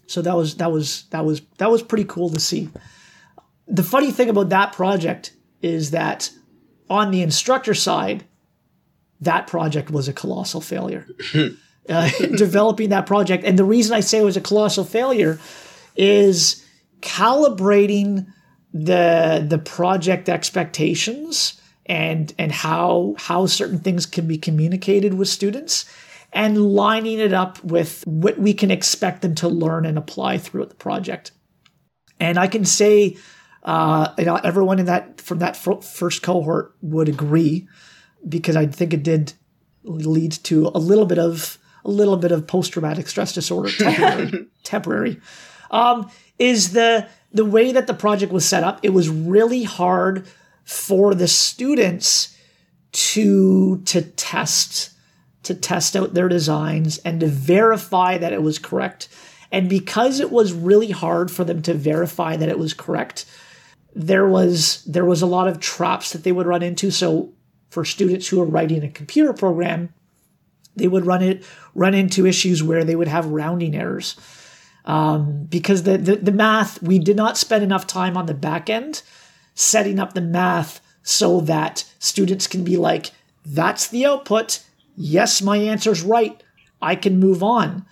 So 0.06 0.22
that 0.22 0.38
was 0.38 0.56
that 0.58 0.72
was 0.72 1.06
that 1.10 1.25
was 1.25 1.42
that 1.58 1.72
was 1.72 1.82
pretty 1.82 2.06
cool 2.06 2.30
to 2.30 2.40
see. 2.40 2.70
The 3.68 3.84
funny 3.84 4.12
thing 4.12 4.30
about 4.30 4.50
that 4.50 4.74
project 4.74 5.34
is 5.63 5.92
that 5.92 6.30
on 6.88 7.10
the 7.10 7.24
instructor 7.24 7.74
side, 7.74 8.25
that 9.22 9.48
project 9.48 9.90
was 9.90 10.08
a 10.08 10.13
colossal 10.13 10.62
failure. 10.62 11.08
uh, 11.90 12.10
developing 12.38 12.90
that 12.90 13.08
project. 13.08 13.44
And 13.44 13.58
the 13.58 13.63
reason 13.63 13.96
I 13.96 14.01
say 14.01 14.20
it 14.20 14.24
was 14.24 14.38
a 14.38 14.42
colossal 14.42 14.84
failure 14.84 15.40
is 15.96 16.63
calibrating 17.01 18.28
the 18.72 19.44
the 19.48 19.58
project 19.58 20.30
expectations 20.30 21.60
and 21.86 22.34
and 22.38 22.52
how 22.52 23.16
how 23.18 23.46
certain 23.46 23.80
things 23.80 24.06
can 24.06 24.28
be 24.28 24.38
communicated 24.38 25.14
with 25.14 25.28
students 25.28 25.86
and 26.34 26.74
lining 26.74 27.20
it 27.20 27.34
up 27.34 27.64
with 27.64 28.04
what 28.06 28.38
we 28.38 28.54
can 28.54 28.72
expect 28.72 29.22
them 29.22 29.36
to 29.36 29.50
learn 29.50 29.86
and 29.86 29.98
apply 29.98 30.38
throughout 30.38 30.70
the 30.70 30.76
project. 30.76 31.32
And 32.20 32.38
I 32.38 32.48
can 32.48 32.64
say, 32.64 33.18
uh, 33.64 34.14
you 34.18 34.26
know, 34.26 34.36
everyone 34.36 34.80
in 34.80 34.86
that 34.86 35.20
from 35.20 35.40
that 35.40 35.58
first 35.58 36.22
cohort 36.22 36.76
would 36.82 37.10
agree, 37.10 37.68
because 38.28 38.56
I 38.56 38.66
think 38.68 38.94
it 38.94 39.04
did 39.04 39.34
lead 39.84 40.32
to 40.32 40.68
a 40.68 40.80
little 40.80 41.06
bit 41.06 41.20
of 41.20 41.58
a 41.84 41.90
little 41.90 42.18
bit 42.18 42.32
of 42.32 42.46
post 42.46 42.74
traumatic 42.74 43.08
stress 43.08 43.34
disorder, 43.34 43.70
temporary, 43.78 44.48
temporary 44.64 45.22
um, 45.72 46.12
is 46.38 46.74
the 46.74 47.08
the 47.34 47.46
way 47.46 47.72
that 47.72 47.88
the 47.88 47.94
project 47.94 48.32
was 48.32 48.46
set 48.46 48.64
up. 48.64 48.80
It 48.84 48.90
was 48.90 49.10
really 49.10 49.64
hard 49.64 50.28
for 50.63 51.13
the 51.15 51.27
students 51.27 52.38
to 52.91 53.82
to 53.86 54.01
test 54.01 54.91
to 55.44 55.56
test 55.56 55.96
out 55.96 56.13
their 56.13 56.30
designs 56.30 56.98
and 57.00 57.20
to 57.20 57.27
verify 57.27 58.18
that 58.18 58.34
it 58.34 58.44
was 58.44 58.60
correct. 58.60 59.10
And 59.51 59.68
because 59.68 60.20
it 60.20 60.32
was 60.32 60.53
really 60.53 60.91
hard 60.91 61.32
for 61.32 61.44
them 61.44 61.62
to 61.63 61.74
verify 61.74 62.38
that 62.38 62.50
it 62.50 62.60
was 62.60 62.74
correct, 62.74 63.25
there 63.96 64.27
was 64.27 64.84
there 64.86 65.06
was 65.06 65.22
a 65.22 65.27
lot 65.27 65.48
of 65.48 65.60
traps 65.60 66.13
that 66.13 66.24
they 66.24 66.32
would 66.32 66.48
run 66.48 66.63
into. 66.63 66.91
So 66.91 67.34
for 67.70 67.84
students 67.84 68.27
who 68.27 68.41
are 68.41 68.46
writing 68.46 68.84
a 68.84 68.89
computer 68.89 69.34
program, 69.34 69.94
they 70.75 70.88
would 70.88 71.06
run 71.06 71.22
it 71.22 71.44
run 71.75 71.94
into 71.94 72.25
issues 72.25 72.63
where 72.63 72.84
they 72.84 72.96
would 72.96 73.08
have 73.08 73.25
rounding 73.25 73.75
errors 73.75 74.15
um, 74.86 75.46
because 75.46 75.84
the, 75.84 75.98
the 75.98 76.15
the 76.18 76.32
math 76.32 76.82
we 76.82 77.00
did 77.00 77.15
not 77.15 77.38
spend 77.38 77.63
enough 77.63 77.88
time 77.88 78.18
on 78.18 78.25
the 78.25 78.34
back 78.34 78.70
end 78.70 79.01
setting 79.53 80.00
up 80.00 80.13
the 80.13 80.22
math 80.22 80.81
so 81.03 81.41
that 81.41 81.86
students 82.00 82.48
can 82.48 82.63
be 82.63 82.77
like, 82.77 83.12
that's 83.46 83.88
the 83.88 84.05
output. 84.05 84.63
Yes, 84.96 85.41
my 85.41 85.58
answer's 85.58 86.01
right. 86.03 86.41
I 86.81 86.96
can 86.96 87.20
move 87.20 87.43
on. 87.43 87.86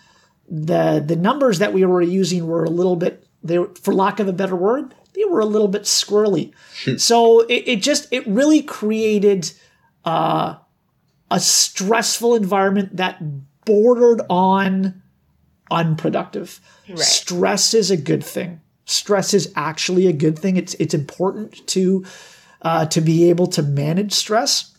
The 0.50 1.04
the 1.06 1.16
numbers 1.16 1.60
that 1.60 1.74
we 1.74 1.86
were 1.86 2.02
using 2.02 2.48
were 2.48 2.64
a 2.64 2.70
little 2.70 2.96
bit 2.96 3.28
they 3.44 3.60
were, 3.60 3.70
for 3.76 3.94
lack 3.94 4.20
of 4.20 4.28
a 4.28 4.34
better 4.34 4.56
word, 4.56 4.94
they 5.14 5.26
were 5.26 5.40
a 5.40 5.46
little 5.46 5.68
bit 5.68 5.84
squirrely. 5.84 6.54
so 6.98 7.42
it, 7.42 7.64
it 7.68 7.82
just 7.82 8.08
it 8.12 8.26
really 8.28 8.62
created 8.62 9.52
uh, 10.06 10.56
a 11.30 11.40
stressful 11.40 12.36
environment 12.36 12.98
that 12.98 13.22
bordered 13.66 14.22
on 14.30 15.02
unproductive. 15.70 16.60
Right. 16.88 16.98
Stress 16.98 17.74
is 17.74 17.92
a 17.92 17.98
good 17.98 18.24
thing. 18.24 18.62
Stress 18.90 19.36
is 19.36 19.54
actually 19.56 20.08
a 20.08 20.14
good 20.14 20.40
thing. 20.40 20.58
It's 20.58 20.74
it's 20.76 20.96
important 20.96 21.68
to 21.68 22.04
uh, 22.64 22.88
to 22.88 23.02
be 23.02 23.30
able 23.30 23.46
to 23.48 23.62
manage 23.62 24.14
stress, 24.14 24.76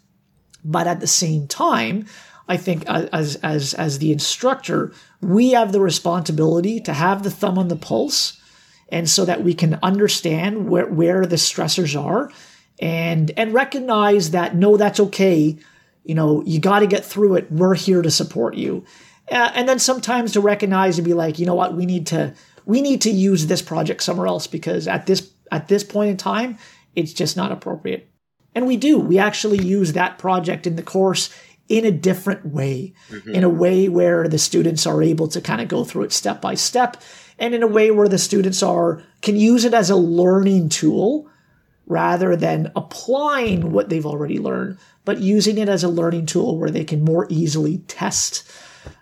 but 0.64 0.88
at 0.88 0.98
the 0.98 1.06
same 1.06 1.46
time, 1.46 2.06
I 2.48 2.56
think 2.56 2.84
as 2.88 3.36
as 3.36 3.72
as 3.74 4.00
the 4.00 4.10
instructor, 4.10 4.92
we 5.20 5.50
have 5.50 5.70
the 5.70 5.80
responsibility 5.80 6.80
to 6.80 6.92
have 6.92 7.22
the 7.22 7.30
thumb 7.30 7.56
on 7.56 7.68
the 7.68 7.76
pulse, 7.76 8.40
and 8.88 9.08
so 9.08 9.24
that 9.24 9.44
we 9.44 9.54
can 9.54 9.78
understand 9.80 10.68
where 10.68 10.86
where 10.86 11.24
the 11.24 11.36
stressors 11.36 11.94
are, 11.98 12.32
and 12.80 13.30
and 13.36 13.54
recognize 13.54 14.32
that 14.32 14.56
no, 14.56 14.76
that's 14.76 14.98
okay. 14.98 15.56
You 16.02 16.16
know, 16.16 16.42
you 16.44 16.58
got 16.58 16.80
to 16.80 16.88
get 16.88 17.04
through 17.04 17.36
it. 17.36 17.52
We're 17.52 17.76
here 17.76 18.02
to 18.02 18.10
support 18.10 18.56
you, 18.56 18.84
uh, 19.30 19.52
and 19.54 19.68
then 19.68 19.78
sometimes 19.78 20.32
to 20.32 20.40
recognize 20.40 20.98
and 20.98 21.04
be 21.04 21.14
like, 21.14 21.38
you 21.38 21.46
know 21.46 21.54
what, 21.54 21.74
we 21.74 21.86
need 21.86 22.08
to 22.08 22.34
we 22.64 22.80
need 22.80 23.00
to 23.02 23.10
use 23.10 23.46
this 23.46 23.62
project 23.62 24.02
somewhere 24.02 24.26
else 24.26 24.46
because 24.46 24.86
at 24.88 25.06
this 25.06 25.30
at 25.52 25.68
this 25.68 25.84
point 25.84 26.10
in 26.10 26.16
time, 26.16 26.58
it's 26.94 27.12
just 27.12 27.36
not 27.36 27.52
appropriate. 27.52 28.08
And 28.54 28.66
we 28.66 28.76
do. 28.76 28.98
We 28.98 29.18
actually 29.18 29.64
use 29.64 29.92
that 29.92 30.18
project 30.18 30.66
in 30.66 30.76
the 30.76 30.82
course 30.82 31.30
in 31.68 31.84
a 31.84 31.92
different 31.92 32.44
way, 32.46 32.92
mm-hmm. 33.08 33.30
in 33.30 33.44
a 33.44 33.48
way 33.48 33.88
where 33.88 34.26
the 34.26 34.38
students 34.38 34.86
are 34.86 35.02
able 35.02 35.28
to 35.28 35.40
kind 35.40 35.60
of 35.60 35.68
go 35.68 35.84
through 35.84 36.02
it 36.02 36.12
step 36.12 36.40
by 36.40 36.54
step, 36.54 36.96
and 37.38 37.54
in 37.54 37.62
a 37.62 37.68
way 37.68 37.90
where 37.92 38.08
the 38.08 38.18
students 38.18 38.62
are 38.62 39.02
can 39.22 39.36
use 39.36 39.64
it 39.64 39.72
as 39.72 39.88
a 39.88 39.96
learning 39.96 40.68
tool 40.68 41.28
rather 41.86 42.36
than 42.36 42.70
applying 42.76 43.72
what 43.72 43.88
they've 43.88 44.06
already 44.06 44.38
learned, 44.38 44.78
but 45.04 45.18
using 45.18 45.58
it 45.58 45.68
as 45.68 45.82
a 45.82 45.88
learning 45.88 46.26
tool 46.26 46.58
where 46.58 46.70
they 46.70 46.84
can 46.84 47.04
more 47.04 47.26
easily 47.28 47.78
test 47.88 48.48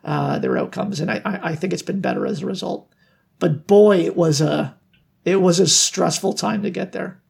uh, 0.05 0.39
their 0.39 0.57
outcomes. 0.57 0.99
And 1.01 1.11
I, 1.11 1.21
I 1.25 1.55
think 1.55 1.73
it's 1.73 1.83
been 1.83 2.01
better 2.01 2.27
as 2.27 2.43
a 2.43 2.47
result. 2.47 2.91
But 3.39 3.67
boy, 3.67 3.99
it 3.99 4.17
was 4.17 4.41
a 4.41 4.77
it 5.25 5.41
was 5.43 5.61
a 5.61 5.67
stressful 5.67 6.35
time 6.35 6.63
to 6.63 6.71
get 6.71 6.93
there. 6.93 7.21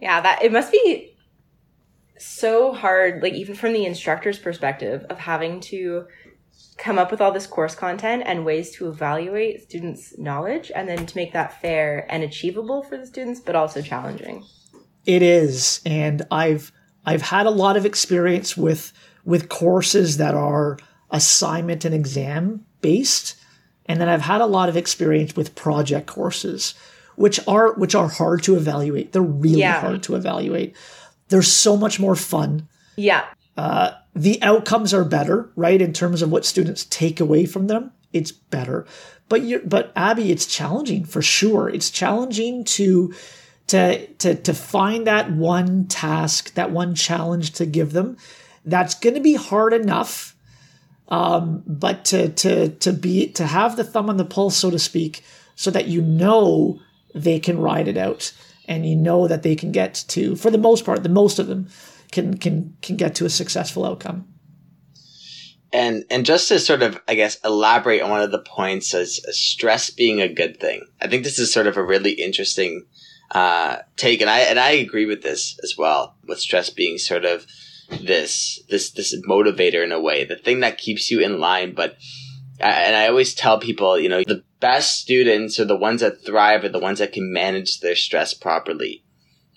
Yeah, 0.00 0.20
that 0.20 0.42
it 0.42 0.52
must 0.52 0.72
be 0.72 1.16
so 2.18 2.72
hard, 2.72 3.22
like 3.22 3.34
even 3.34 3.54
from 3.54 3.72
the 3.72 3.84
instructor's 3.84 4.38
perspective 4.38 5.04
of 5.10 5.18
having 5.18 5.60
to 5.60 6.06
come 6.76 6.98
up 6.98 7.10
with 7.10 7.20
all 7.20 7.32
this 7.32 7.46
course 7.46 7.74
content 7.74 8.22
and 8.26 8.44
ways 8.44 8.70
to 8.70 8.88
evaluate 8.88 9.62
students' 9.62 10.18
knowledge 10.18 10.72
and 10.74 10.88
then 10.88 11.06
to 11.06 11.16
make 11.16 11.32
that 11.32 11.60
fair 11.60 12.06
and 12.10 12.22
achievable 12.22 12.82
for 12.82 12.96
the 12.96 13.06
students, 13.06 13.40
but 13.40 13.54
also 13.54 13.82
challenging. 13.82 14.44
It 15.04 15.22
is. 15.22 15.80
And 15.84 16.22
I've 16.30 16.72
I've 17.04 17.22
had 17.22 17.46
a 17.46 17.50
lot 17.50 17.76
of 17.76 17.86
experience 17.86 18.56
with 18.56 18.92
with 19.24 19.48
courses 19.48 20.16
that 20.16 20.34
are 20.34 20.78
assignment 21.10 21.84
and 21.84 21.94
exam 21.94 22.64
based. 22.80 23.36
And 23.90 24.00
then 24.00 24.08
I've 24.08 24.22
had 24.22 24.40
a 24.40 24.46
lot 24.46 24.68
of 24.68 24.76
experience 24.76 25.34
with 25.34 25.56
project 25.56 26.06
courses 26.06 26.74
which 27.20 27.38
are 27.46 27.74
which 27.74 27.94
are 27.94 28.08
hard 28.08 28.42
to 28.44 28.56
evaluate. 28.56 29.12
They're 29.12 29.20
really 29.20 29.60
yeah. 29.60 29.80
hard 29.80 30.02
to 30.04 30.14
evaluate. 30.14 30.74
They're 31.28 31.42
so 31.42 31.76
much 31.76 32.00
more 32.00 32.16
fun. 32.16 32.66
Yeah. 32.96 33.26
Uh, 33.58 33.90
the 34.14 34.40
outcomes 34.42 34.94
are 34.94 35.04
better, 35.04 35.50
right? 35.54 35.82
In 35.82 35.92
terms 35.92 36.22
of 36.22 36.30
what 36.32 36.46
students 36.46 36.86
take 36.86 37.20
away 37.20 37.44
from 37.44 37.66
them, 37.66 37.92
it's 38.14 38.32
better. 38.32 38.86
But 39.28 39.42
you 39.42 39.60
but 39.66 39.92
Abby, 39.94 40.32
it's 40.32 40.46
challenging 40.46 41.04
for 41.04 41.20
sure. 41.20 41.68
It's 41.68 41.90
challenging 41.90 42.64
to 42.64 43.12
to 43.66 44.06
to 44.06 44.34
to 44.34 44.54
find 44.54 45.06
that 45.06 45.30
one 45.30 45.88
task, 45.88 46.54
that 46.54 46.70
one 46.70 46.94
challenge 46.94 47.52
to 47.52 47.66
give 47.66 47.92
them. 47.92 48.16
That's 48.64 48.94
going 48.94 49.14
to 49.14 49.20
be 49.20 49.34
hard 49.34 49.74
enough. 49.74 50.29
Um, 51.10 51.64
but 51.66 52.04
to 52.06 52.28
to 52.28 52.68
to 52.68 52.92
be 52.92 53.28
to 53.32 53.46
have 53.46 53.76
the 53.76 53.84
thumb 53.84 54.08
on 54.08 54.16
the 54.16 54.24
pulse, 54.24 54.56
so 54.56 54.70
to 54.70 54.78
speak, 54.78 55.24
so 55.56 55.70
that 55.70 55.88
you 55.88 56.02
know 56.02 56.80
they 57.14 57.40
can 57.40 57.58
ride 57.58 57.88
it 57.88 57.96
out 57.96 58.32
and 58.66 58.86
you 58.86 58.96
know 58.96 59.26
that 59.26 59.42
they 59.42 59.56
can 59.56 59.72
get 59.72 60.04
to 60.08 60.36
for 60.36 60.50
the 60.50 60.58
most 60.58 60.84
part 60.84 61.02
the 61.02 61.08
most 61.08 61.38
of 61.38 61.48
them 61.48 61.68
can 62.12 62.38
can 62.38 62.76
can 62.80 62.96
get 62.96 63.14
to 63.16 63.26
a 63.26 63.30
successful 63.30 63.84
outcome. 63.84 64.26
And 65.72 66.04
and 66.10 66.26
just 66.26 66.48
to 66.48 66.58
sort 66.58 66.82
of 66.82 67.00
i 67.06 67.14
guess 67.14 67.38
elaborate 67.44 68.02
on 68.02 68.10
one 68.10 68.22
of 68.22 68.32
the 68.32 68.40
points 68.40 68.92
as, 68.94 69.20
stress 69.36 69.90
being 69.90 70.20
a 70.20 70.32
good 70.32 70.58
thing 70.58 70.84
i 71.00 71.06
think 71.06 71.22
this 71.22 71.38
is 71.38 71.52
sort 71.52 71.68
of 71.68 71.76
a 71.76 71.84
really 71.84 72.12
interesting 72.12 72.86
uh, 73.30 73.76
take. 73.96 74.20
And 74.20 74.28
i 74.28 74.40
and 74.40 74.58
i 74.58 74.70
agree 74.70 75.06
with 75.06 75.22
this 75.22 75.58
as 75.62 75.76
well 75.78 76.16
with 76.26 76.40
stress 76.40 76.70
being 76.70 76.98
sort 76.98 77.24
of 77.24 77.46
this 78.02 78.60
this 78.68 78.92
this 78.92 79.14
motivator 79.26 79.84
in 79.84 79.92
a 79.92 80.00
way 80.00 80.24
the 80.24 80.36
thing 80.36 80.60
that 80.60 80.78
keeps 80.78 81.10
you 81.10 81.20
in 81.20 81.40
line 81.40 81.74
but 81.74 81.96
and 82.60 82.94
I 82.94 83.08
always 83.08 83.34
tell 83.34 83.58
people, 83.58 83.98
you 83.98 84.08
know, 84.08 84.22
the 84.22 84.44
best 84.60 85.00
students 85.00 85.58
are 85.58 85.64
the 85.64 85.76
ones 85.76 86.02
that 86.02 86.24
thrive 86.24 86.62
are 86.62 86.68
the 86.68 86.78
ones 86.78 86.98
that 86.98 87.12
can 87.12 87.32
manage 87.32 87.80
their 87.80 87.96
stress 87.96 88.34
properly. 88.34 89.02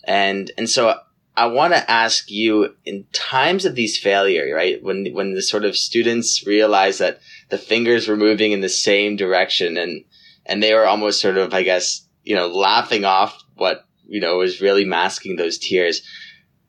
And, 0.05 0.51
and 0.57 0.69
so 0.69 0.95
I 1.35 1.47
want 1.47 1.73
to 1.73 1.91
ask 1.91 2.31
you 2.31 2.75
in 2.85 3.05
times 3.11 3.65
of 3.65 3.75
these 3.75 3.97
failure, 3.97 4.55
right? 4.55 4.81
When, 4.81 5.07
when 5.13 5.33
the 5.33 5.41
sort 5.41 5.65
of 5.65 5.75
students 5.75 6.47
realize 6.47 6.99
that 6.99 7.19
the 7.49 7.57
fingers 7.57 8.07
were 8.07 8.15
moving 8.15 8.53
in 8.53 8.61
the 8.61 8.69
same 8.69 9.17
direction 9.17 9.75
and, 9.75 10.05
and 10.45 10.63
they 10.63 10.73
were 10.73 10.85
almost 10.85 11.19
sort 11.19 11.37
of, 11.37 11.53
I 11.53 11.63
guess, 11.63 12.07
you 12.23 12.35
know, 12.35 12.47
laughing 12.47 13.03
off 13.03 13.43
what, 13.55 13.85
you 14.07 14.21
know, 14.21 14.37
was 14.37 14.61
really 14.61 14.85
masking 14.85 15.35
those 15.35 15.57
tears. 15.57 16.03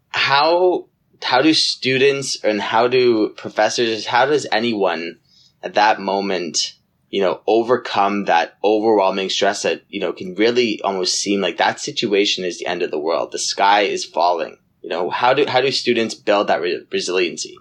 How, 0.08 0.88
how 1.24 1.40
do 1.40 1.54
students 1.54 2.44
and 2.44 2.60
how 2.60 2.86
do 2.86 3.30
professors, 3.30 4.06
how 4.06 4.26
does 4.26 4.46
anyone 4.52 5.18
at 5.62 5.74
that 5.74 5.98
moment, 5.98 6.74
you 7.08 7.22
know, 7.22 7.40
overcome 7.46 8.26
that 8.26 8.58
overwhelming 8.62 9.30
stress 9.30 9.62
that, 9.62 9.82
you 9.88 10.00
know, 10.00 10.12
can 10.12 10.34
really 10.34 10.82
almost 10.82 11.18
seem 11.18 11.40
like 11.40 11.56
that 11.56 11.80
situation 11.80 12.44
is 12.44 12.58
the 12.58 12.66
end 12.66 12.82
of 12.82 12.90
the 12.90 12.98
world. 12.98 13.32
The 13.32 13.38
sky 13.38 13.82
is 13.82 14.04
falling. 14.04 14.58
You 14.82 14.90
know, 14.90 15.08
how 15.08 15.32
do, 15.32 15.46
how 15.48 15.62
do 15.62 15.70
students 15.70 16.14
build 16.14 16.48
that 16.48 16.60
re- 16.60 16.86
resiliency? 16.92 17.56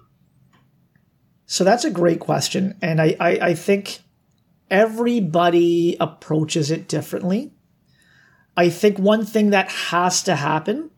So 1.46 1.64
that's 1.64 1.86
a 1.86 1.92
great 1.92 2.20
question. 2.20 2.78
And 2.82 3.02
I, 3.02 3.16
I, 3.18 3.30
I 3.42 3.54
think 3.54 4.00
everybody 4.70 5.96
approaches 6.02 6.70
it 6.70 6.90
differently. 6.90 7.54
I 8.58 8.70
think 8.70 9.00
one 9.00 9.26
thing 9.26 9.52
that 9.52 9.70
has 9.70 10.24
to 10.24 10.36
happen 10.36 10.90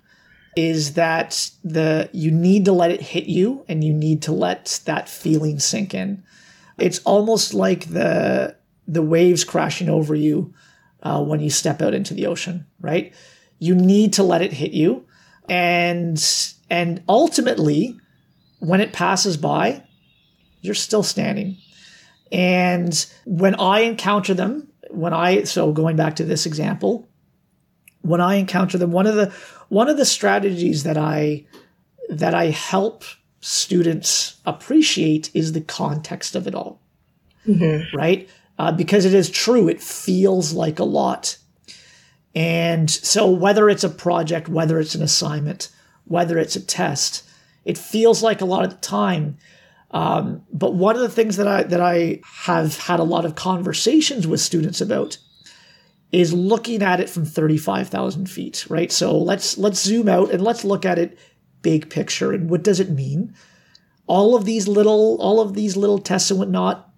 is 0.56 0.94
that 0.94 1.52
the 1.64 2.10
you 2.14 2.32
need 2.32 2.66
to 2.66 2.72
let 2.72 2.92
it 2.92 3.02
hit 3.02 3.26
you 3.26 3.66
and 3.68 3.84
you 3.84 3.94
need 3.94 4.22
to 4.24 4.32
let 4.32 4.80
that 4.86 5.10
feeling 5.10 5.60
sink 5.60 5.94
in. 5.94 6.24
It's 6.78 7.00
almost 7.00 7.54
like 7.54 7.90
the 7.90 8.56
the 8.88 9.02
waves 9.02 9.44
crashing 9.44 9.90
over 9.90 10.16
you 10.16 10.54
uh, 11.04 11.24
when 11.24 11.40
you 11.40 11.50
step 11.50 11.82
out 11.82 11.94
into 11.94 12.14
the 12.14 12.26
ocean, 12.26 12.66
right? 12.80 13.14
You 13.60 13.76
need 13.76 14.14
to 14.14 14.24
let 14.24 14.42
it 14.42 14.54
hit 14.54 14.72
you, 14.72 15.06
and 15.50 16.22
and 16.70 17.04
ultimately, 17.08 17.98
when 18.60 18.82
it 18.82 18.94
passes 18.94 19.38
by, 19.38 19.84
you're 20.62 20.74
still 20.74 21.04
standing. 21.04 21.58
And 22.32 23.06
when 23.26 23.56
I 23.56 23.82
encounter 23.82 24.34
them, 24.34 24.70
when 24.90 25.14
I 25.14 25.44
so 25.44 25.72
going 25.72 25.96
back 25.96 26.16
to 26.18 26.26
this 26.26 26.46
example, 26.46 27.08
when 28.06 28.22
I 28.22 28.36
encounter 28.36 28.78
them, 28.78 28.92
one 28.92 29.08
of 29.08 29.16
the 29.16 29.34
one 29.70 29.90
of 29.90 29.98
the 29.98 30.06
strategies 30.06 30.84
that 30.84 30.98
I 30.98 31.46
that 32.10 32.34
I 32.34 32.46
help 32.46 33.04
students 33.42 34.40
appreciate 34.46 35.32
is 35.34 35.54
the 35.54 35.62
context 35.62 36.36
of 36.36 36.48
it 36.48 36.56
all. 36.56 36.80
Mm-hmm. 37.48 37.96
Right? 37.96 38.30
Uh, 38.58 38.72
because 38.72 39.06
it 39.06 39.14
is 39.14 39.30
true, 39.30 39.68
it 39.68 39.82
feels 39.82 40.54
like 40.54 40.80
a 40.80 40.86
lot. 40.86 41.38
And 42.34 42.90
so, 42.90 43.30
whether 43.30 43.70
it's 43.70 43.84
a 43.84 43.90
project, 43.90 44.48
whether 44.48 44.80
it's 44.80 44.96
an 44.96 45.02
assignment, 45.02 45.70
whether 46.06 46.38
it's 46.38 46.56
a 46.56 46.66
test, 46.66 47.24
it 47.66 47.78
feels 47.78 48.22
like 48.22 48.42
a 48.42 48.46
lot 48.46 48.64
of 48.64 48.70
the 48.70 48.78
time. 48.78 49.38
Um, 49.92 50.44
but 50.52 50.76
one 50.76 50.96
of 50.96 51.02
the 51.02 51.10
things 51.10 51.38
that 51.38 51.48
I 51.48 51.64
that 51.64 51.82
I 51.82 52.20
have 52.44 52.78
had 52.78 53.00
a 53.00 53.04
lot 53.04 53.26
of 53.26 53.36
conversations 53.36 54.28
with 54.28 54.42
students 54.42 54.82
about 54.82 55.18
is 56.16 56.34
looking 56.34 56.82
at 56.82 57.00
it 57.00 57.10
from 57.10 57.26
35,000 57.26 58.30
feet, 58.30 58.66
right? 58.70 58.92
So 58.92 59.18
let's 59.18 59.58
let's 59.58 59.84
zoom 59.84 60.08
out 60.08 60.32
and 60.32 60.42
let's 60.42 60.64
look 60.64 60.86
at 60.86 60.98
it 60.98 61.18
big 61.62 61.90
picture 61.90 62.32
and 62.32 62.50
what 62.50 62.64
does 62.64 62.80
it 62.80 62.90
mean? 62.90 63.36
All 64.08 64.36
of 64.36 64.46
these 64.46 64.68
little 64.68 65.18
all 65.20 65.42
of 65.42 65.56
these 65.56 65.76
little 65.76 66.00
tests 66.00 66.32
and 66.32 66.40
whatnot 66.40 66.90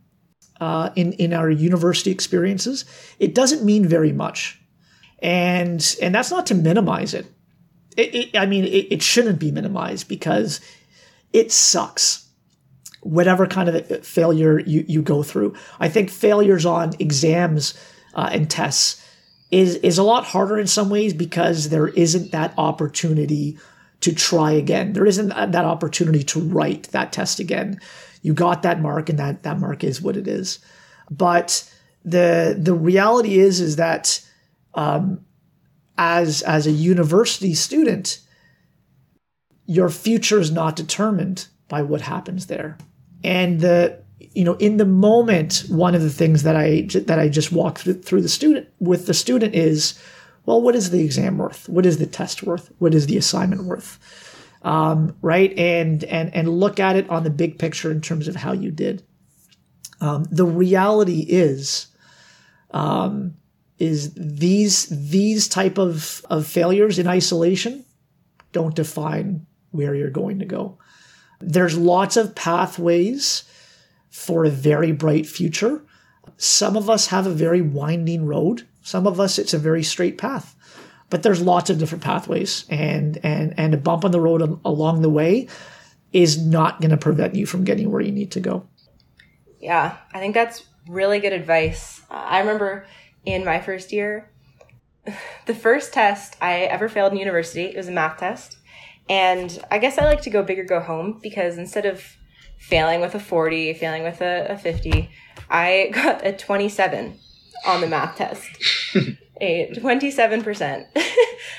uh, 0.60 0.91
in 0.95 1.13
in 1.13 1.34
our 1.34 1.49
university 1.49 2.12
experiences, 2.12 2.86
it 3.17 3.34
doesn't 3.34 3.63
mean 3.63 3.88
very 3.88 4.12
much, 4.12 4.60
and 5.19 5.95
and 6.01 6.13
that's 6.13 6.32
not 6.32 6.45
to 6.47 6.56
minimize 6.56 7.13
it. 7.13 7.25
it, 7.95 8.13
it 8.13 8.38
I 8.38 8.45
mean, 8.45 8.65
it, 8.65 8.91
it 8.91 9.01
shouldn't 9.01 9.39
be 9.39 9.51
minimized 9.51 10.08
because 10.08 10.62
it 11.34 11.51
sucks 11.51 12.27
whatever 13.01 13.47
kind 13.47 13.69
of 13.69 14.06
failure 14.06 14.60
you, 14.60 14.84
you 14.88 15.01
go 15.01 15.23
through. 15.23 15.56
I 15.80 15.88
think 15.88 16.10
failures 16.10 16.65
on 16.65 16.93
exams 16.99 17.73
uh, 18.13 18.30
and 18.32 18.49
tests 18.49 19.01
is 19.51 19.75
is 19.75 19.97
a 19.97 20.03
lot 20.03 20.25
harder 20.25 20.60
in 20.60 20.67
some 20.67 20.89
ways 20.89 21.13
because 21.13 21.69
there 21.69 21.88
isn't 21.88 22.31
that 22.31 22.53
opportunity 22.57 23.57
to 24.01 24.13
try 24.13 24.51
again. 24.51 24.93
There 24.93 25.05
isn't 25.05 25.29
that 25.29 25.55
opportunity 25.55 26.23
to 26.23 26.39
write 26.39 26.83
that 26.91 27.12
test 27.12 27.39
again. 27.39 27.79
You 28.21 28.33
got 28.33 28.63
that 28.63 28.81
mark, 28.81 29.10
and 29.10 29.19
that 29.19 29.43
that 29.43 29.60
mark 29.60 29.83
is 29.83 30.01
what 30.01 30.17
it 30.17 30.27
is. 30.27 30.60
But 31.10 31.69
the 32.03 32.55
the 32.60 32.73
reality 32.73 33.39
is 33.39 33.60
is 33.62 33.77
that 33.77 34.21
um, 34.73 35.25
as 35.97 36.41
as 36.41 36.67
a 36.67 36.71
university 36.71 37.53
student, 37.53 38.19
your 39.65 39.89
future 39.89 40.39
is 40.39 40.51
not 40.51 40.75
determined 40.75 41.47
by 41.67 41.81
what 41.81 42.01
happens 42.01 42.47
there. 42.47 42.77
And 43.23 43.60
the 43.60 44.01
you 44.19 44.43
know 44.43 44.56
in 44.56 44.77
the 44.77 44.86
moment, 44.86 45.65
one 45.69 45.95
of 45.95 46.01
the 46.01 46.10
things 46.10 46.43
that 46.43 46.56
I 46.56 46.88
that 47.06 47.19
I 47.19 47.30
just 47.30 47.51
walked 47.51 47.80
through 47.80 48.21
the 48.21 48.30
student 48.30 48.67
with 48.80 49.06
the 49.06 49.13
student 49.13 49.56
is, 49.56 49.99
well, 50.45 50.62
what 50.62 50.75
is 50.75 50.89
the 50.89 51.03
exam 51.03 51.38
worth? 51.38 51.69
What 51.69 51.86
is 51.86 51.97
the 51.97 52.06
test 52.06 52.43
worth? 52.43 52.71
What 52.80 52.93
is 52.93 53.08
the 53.08 53.17
assignment 53.17 53.63
worth? 53.63 53.99
Um, 54.63 55.15
right, 55.21 55.58
and 55.58 56.03
and 56.06 56.34
and 56.36 56.49
look 56.49 56.80
at 56.80 56.95
it 56.95 57.10
on 57.10 57.23
the 57.23 57.30
big 57.30 57.60
picture 57.60 57.91
in 57.91 58.01
terms 58.01 58.27
of 58.27 58.36
how 58.36 58.53
you 58.53 58.71
did. 58.71 59.03
Um, 60.01 60.25
the 60.30 60.45
reality 60.45 61.21
is, 61.21 61.88
um, 62.71 63.36
is 63.77 64.13
these 64.15 64.88
these 64.88 65.47
type 65.47 65.77
of 65.77 66.25
of 66.30 66.47
failures 66.47 66.97
in 66.97 67.08
isolation 67.08 67.86
don't 68.51 68.75
define 68.75 69.45
where 69.71 69.93
you're 69.93 70.10
going 70.10 70.39
to 70.39 70.45
go. 70.45 70.77
There's 71.39 71.77
lots 71.77 72.17
of 72.17 72.34
pathways 72.34 73.43
for 74.09 74.45
a 74.45 74.49
very 74.49 74.91
bright 74.91 75.25
future. 75.25 75.83
Some 76.37 76.75
of 76.75 76.89
us 76.89 77.07
have 77.07 77.25
a 77.25 77.31
very 77.31 77.61
winding 77.61 78.25
road. 78.25 78.67
Some 78.81 79.07
of 79.07 79.19
us, 79.19 79.39
it's 79.39 79.53
a 79.53 79.59
very 79.59 79.83
straight 79.83 80.17
path. 80.17 80.55
But 81.09 81.23
there's 81.23 81.41
lots 81.41 81.69
of 81.69 81.79
different 81.79 82.03
pathways, 82.03 82.65
and 82.69 83.17
and 83.23 83.53
and 83.57 83.73
a 83.73 83.77
bump 83.77 84.03
on 84.03 84.11
the 84.11 84.19
road 84.19 84.59
along 84.65 85.01
the 85.01 85.09
way 85.09 85.47
is 86.11 86.41
not 86.41 86.81
going 86.81 86.91
to 86.91 86.97
prevent 86.97 87.35
you 87.35 87.45
from 87.45 87.63
getting 87.63 87.89
where 87.91 88.01
you 88.01 88.11
need 88.11 88.31
to 88.31 88.39
go. 88.41 88.67
Yeah, 89.59 89.97
I 90.13 90.19
think 90.19 90.33
that's 90.33 90.65
really 90.87 91.19
good 91.19 91.33
advice. 91.33 92.01
I 92.09 92.39
remember 92.39 92.85
in 93.25 93.45
my 93.45 93.61
first 93.61 93.93
year, 93.93 94.29
the 95.45 95.55
first 95.55 95.93
test 95.93 96.35
I 96.41 96.61
ever 96.61 96.89
failed 96.89 97.13
in 97.13 97.19
university, 97.19 97.65
it 97.65 97.77
was 97.77 97.87
a 97.87 97.91
math 97.91 98.19
test. 98.19 98.57
And 99.09 99.57
I 99.71 99.79
guess 99.79 99.97
I 99.97 100.05
like 100.05 100.21
to 100.23 100.29
go 100.29 100.43
big 100.43 100.59
or 100.59 100.65
go 100.65 100.81
home 100.81 101.19
because 101.21 101.57
instead 101.57 101.85
of 101.85 102.16
failing 102.67 102.99
with 102.99 103.15
a 103.15 103.19
40, 103.19 103.73
failing 103.75 104.03
with 104.03 104.21
a, 104.21 104.47
a 104.49 104.58
50, 104.58 105.10
I 105.49 105.89
got 105.93 106.25
a 106.25 106.34
27 106.34 107.17
on 107.65 107.82
the 107.82 107.88
math 107.88 108.17
test. 108.17 108.49
a 109.41 109.71
27%. 109.73 110.86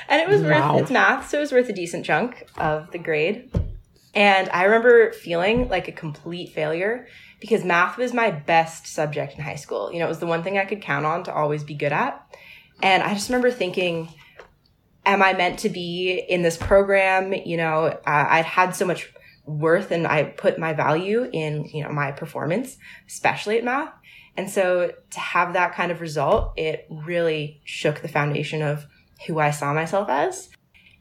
and 0.09 0.23
it 0.23 0.29
was 0.29 0.43
wow. 0.43 0.75
worth, 0.75 0.83
it's 0.83 0.91
math, 0.91 1.31
so 1.31 1.39
it 1.39 1.41
was 1.41 1.53
worth 1.53 1.69
a 1.69 1.73
decent 1.73 2.05
chunk 2.05 2.47
of 2.59 2.91
the 2.91 2.99
grade. 2.99 3.51
And 4.15 4.51
I 4.51 4.65
remember 4.65 5.13
feeling 5.13 5.69
like 5.69 5.89
a 5.89 5.93
complete 5.93 6.53
failure 6.53 7.07
because 7.41 7.65
math 7.65 7.97
was 7.97 8.13
my 8.13 8.31
best 8.31 8.87
subject 8.87 9.35
in 9.35 9.41
high 9.41 9.55
school. 9.55 9.93
You 9.93 10.01
know, 10.01 10.07
it 10.07 10.09
was 10.09 10.19
the 10.19 10.27
one 10.27 10.43
thing 10.43 10.59
I 10.59 10.65
could 10.65 10.83
count 10.83 11.07
on 11.07 11.25
to 11.25 11.33
always 11.33 11.65
be 11.65 11.75
good 11.75 11.93
at. 11.93 12.37
And 12.83 13.03
I 13.03 13.15
just 13.15 13.29
remember 13.29 13.51
thinking, 13.51 14.09
am 15.07 15.23
I 15.23 15.33
meant 15.33 15.61
to 15.61 15.69
be 15.69 16.23
in 16.29 16.43
this 16.43 16.57
program? 16.57 17.33
You 17.33 17.57
know, 17.57 17.85
uh, 17.85 18.01
I'd 18.07 18.45
had 18.45 18.75
so 18.75 18.85
much 18.85 19.11
worth 19.49 19.91
and 19.91 20.07
I 20.07 20.25
put 20.25 20.59
my 20.59 20.75
value 20.75 21.29
in, 21.33 21.65
you 21.65 21.83
know, 21.83 21.91
my 21.91 22.13
performance, 22.13 22.77
especially 23.07 23.59
at 23.59 23.65
math. 23.65 23.93
And 24.37 24.49
so 24.49 24.93
to 25.11 25.21
have 25.21 25.55
that 25.55 25.75
kind 25.75 25.91
of 25.91 26.01
result, 26.01 26.53
it 26.57 26.87
really 26.91 27.61
shook 27.65 28.01
the 28.01 28.09
foundation 28.09 28.63
of 28.63 28.87
who 29.27 29.41
I 29.41 29.51
saw 29.51 29.73
myself 29.73 30.09
as. 30.09 30.51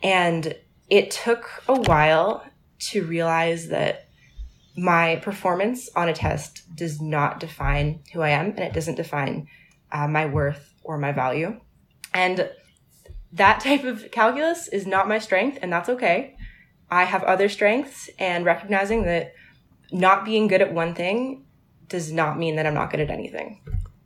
And 0.01 0.55
it 0.89 1.11
took 1.11 1.63
a 1.67 1.79
while 1.79 2.43
to 2.79 3.03
realize 3.03 3.67
that 3.67 4.07
my 4.75 5.17
performance 5.17 5.89
on 5.95 6.07
a 6.07 6.13
test 6.13 6.63
does 6.75 7.01
not 7.01 7.39
define 7.39 8.03
who 8.13 8.21
I 8.21 8.29
am 8.29 8.47
and 8.51 8.59
it 8.59 8.73
doesn't 8.73 8.95
define 8.95 9.47
uh, 9.91 10.07
my 10.07 10.25
worth 10.25 10.73
or 10.83 10.97
my 10.97 11.11
value. 11.11 11.59
And 12.13 12.49
that 13.33 13.59
type 13.59 13.83
of 13.83 14.09
calculus 14.11 14.67
is 14.67 14.87
not 14.87 15.07
my 15.07 15.19
strength, 15.19 15.59
and 15.61 15.71
that's 15.71 15.89
okay. 15.89 16.36
I 16.89 17.03
have 17.03 17.23
other 17.23 17.49
strengths, 17.49 18.09
and 18.17 18.45
recognizing 18.45 19.03
that 19.03 19.33
not 19.91 20.25
being 20.25 20.47
good 20.47 20.61
at 20.61 20.73
one 20.73 20.95
thing 20.95 21.45
does 21.89 22.11
not 22.11 22.37
mean 22.37 22.55
that 22.57 22.65
I'm 22.65 22.73
not 22.73 22.91
good 22.91 22.99
at 22.99 23.09
anything. 23.09 23.61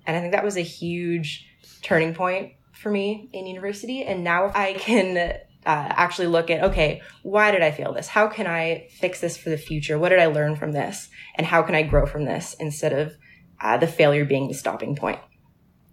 And 0.06 0.18
I 0.18 0.20
think 0.20 0.34
that 0.34 0.44
was 0.44 0.58
a 0.58 0.62
huge 0.62 1.48
turning 1.82 2.14
point 2.14 2.54
for 2.74 2.92
me 2.92 3.30
in 3.34 3.48
university. 3.48 4.04
And 4.04 4.24
now 4.24 4.52
I 4.54 4.74
can 4.74 5.18
uh, 5.18 5.40
actually 5.66 6.28
look 6.28 6.50
at 6.50 6.64
okay, 6.64 7.02
why 7.24 7.52
did 7.52 7.62
I 7.62 7.72
fail 7.72 7.94
this? 7.94 8.08
How 8.08 8.28
can 8.28 8.48
I 8.48 8.88
fix 8.92 9.22
this 9.22 9.38
for 9.38 9.50
the 9.50 9.58
future? 9.58 9.98
What 9.98 10.10
did 10.10 10.20
I 10.20 10.28
learn 10.28 10.56
from 10.56 10.72
this? 10.72 11.10
And 11.36 11.46
how 11.46 11.62
can 11.62 11.76
I 11.76 11.84
grow 11.84 12.06
from 12.06 12.26
this 12.26 12.56
instead 12.60 12.94
of 12.94 13.16
uh, 13.60 13.78
the 13.78 13.88
failure 13.88 14.26
being 14.26 14.48
the 14.48 14.54
stopping 14.54 14.96
point? 14.96 15.20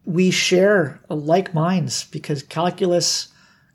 we 0.09 0.31
share 0.31 1.03
like 1.11 1.53
minds 1.53 2.05
because 2.05 2.43
calculus 2.43 3.29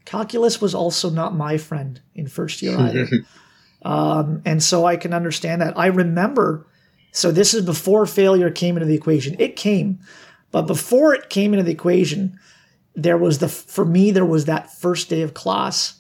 calculus 0.05 0.61
was 0.61 0.75
also 0.75 1.09
not 1.09 1.35
my 1.35 1.57
friend 1.57 2.01
in 2.15 2.27
first 2.27 2.61
year 2.61 2.77
either. 2.77 3.07
um, 3.83 4.41
and 4.45 4.61
so 4.61 4.85
I 4.85 4.97
can 4.97 5.13
understand 5.13 5.61
that. 5.61 5.77
I 5.77 5.87
remember, 5.87 6.65
so 7.11 7.31
this 7.31 7.53
is 7.53 7.65
before 7.65 8.05
failure 8.05 8.51
came 8.51 8.75
into 8.75 8.87
the 8.87 8.95
equation. 8.95 9.35
It 9.39 9.55
came, 9.55 9.99
but 10.51 10.63
before 10.63 11.13
it 11.13 11.29
came 11.29 11.53
into 11.53 11.63
the 11.63 11.71
equation, 11.71 12.39
there 12.95 13.17
was 13.17 13.39
the, 13.39 13.49
for 13.49 13.85
me, 13.85 14.11
there 14.11 14.25
was 14.25 14.45
that 14.45 14.71
first 14.71 15.09
day 15.09 15.21
of 15.21 15.33
class. 15.33 15.99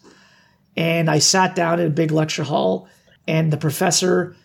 And 0.75 1.09
I 1.09 1.19
sat 1.19 1.55
down 1.55 1.79
in 1.79 1.87
a 1.87 1.91
big 1.91 2.11
lecture 2.11 2.43
hall, 2.43 2.87
and 3.27 3.51
the 3.51 3.57
professor 3.57 4.35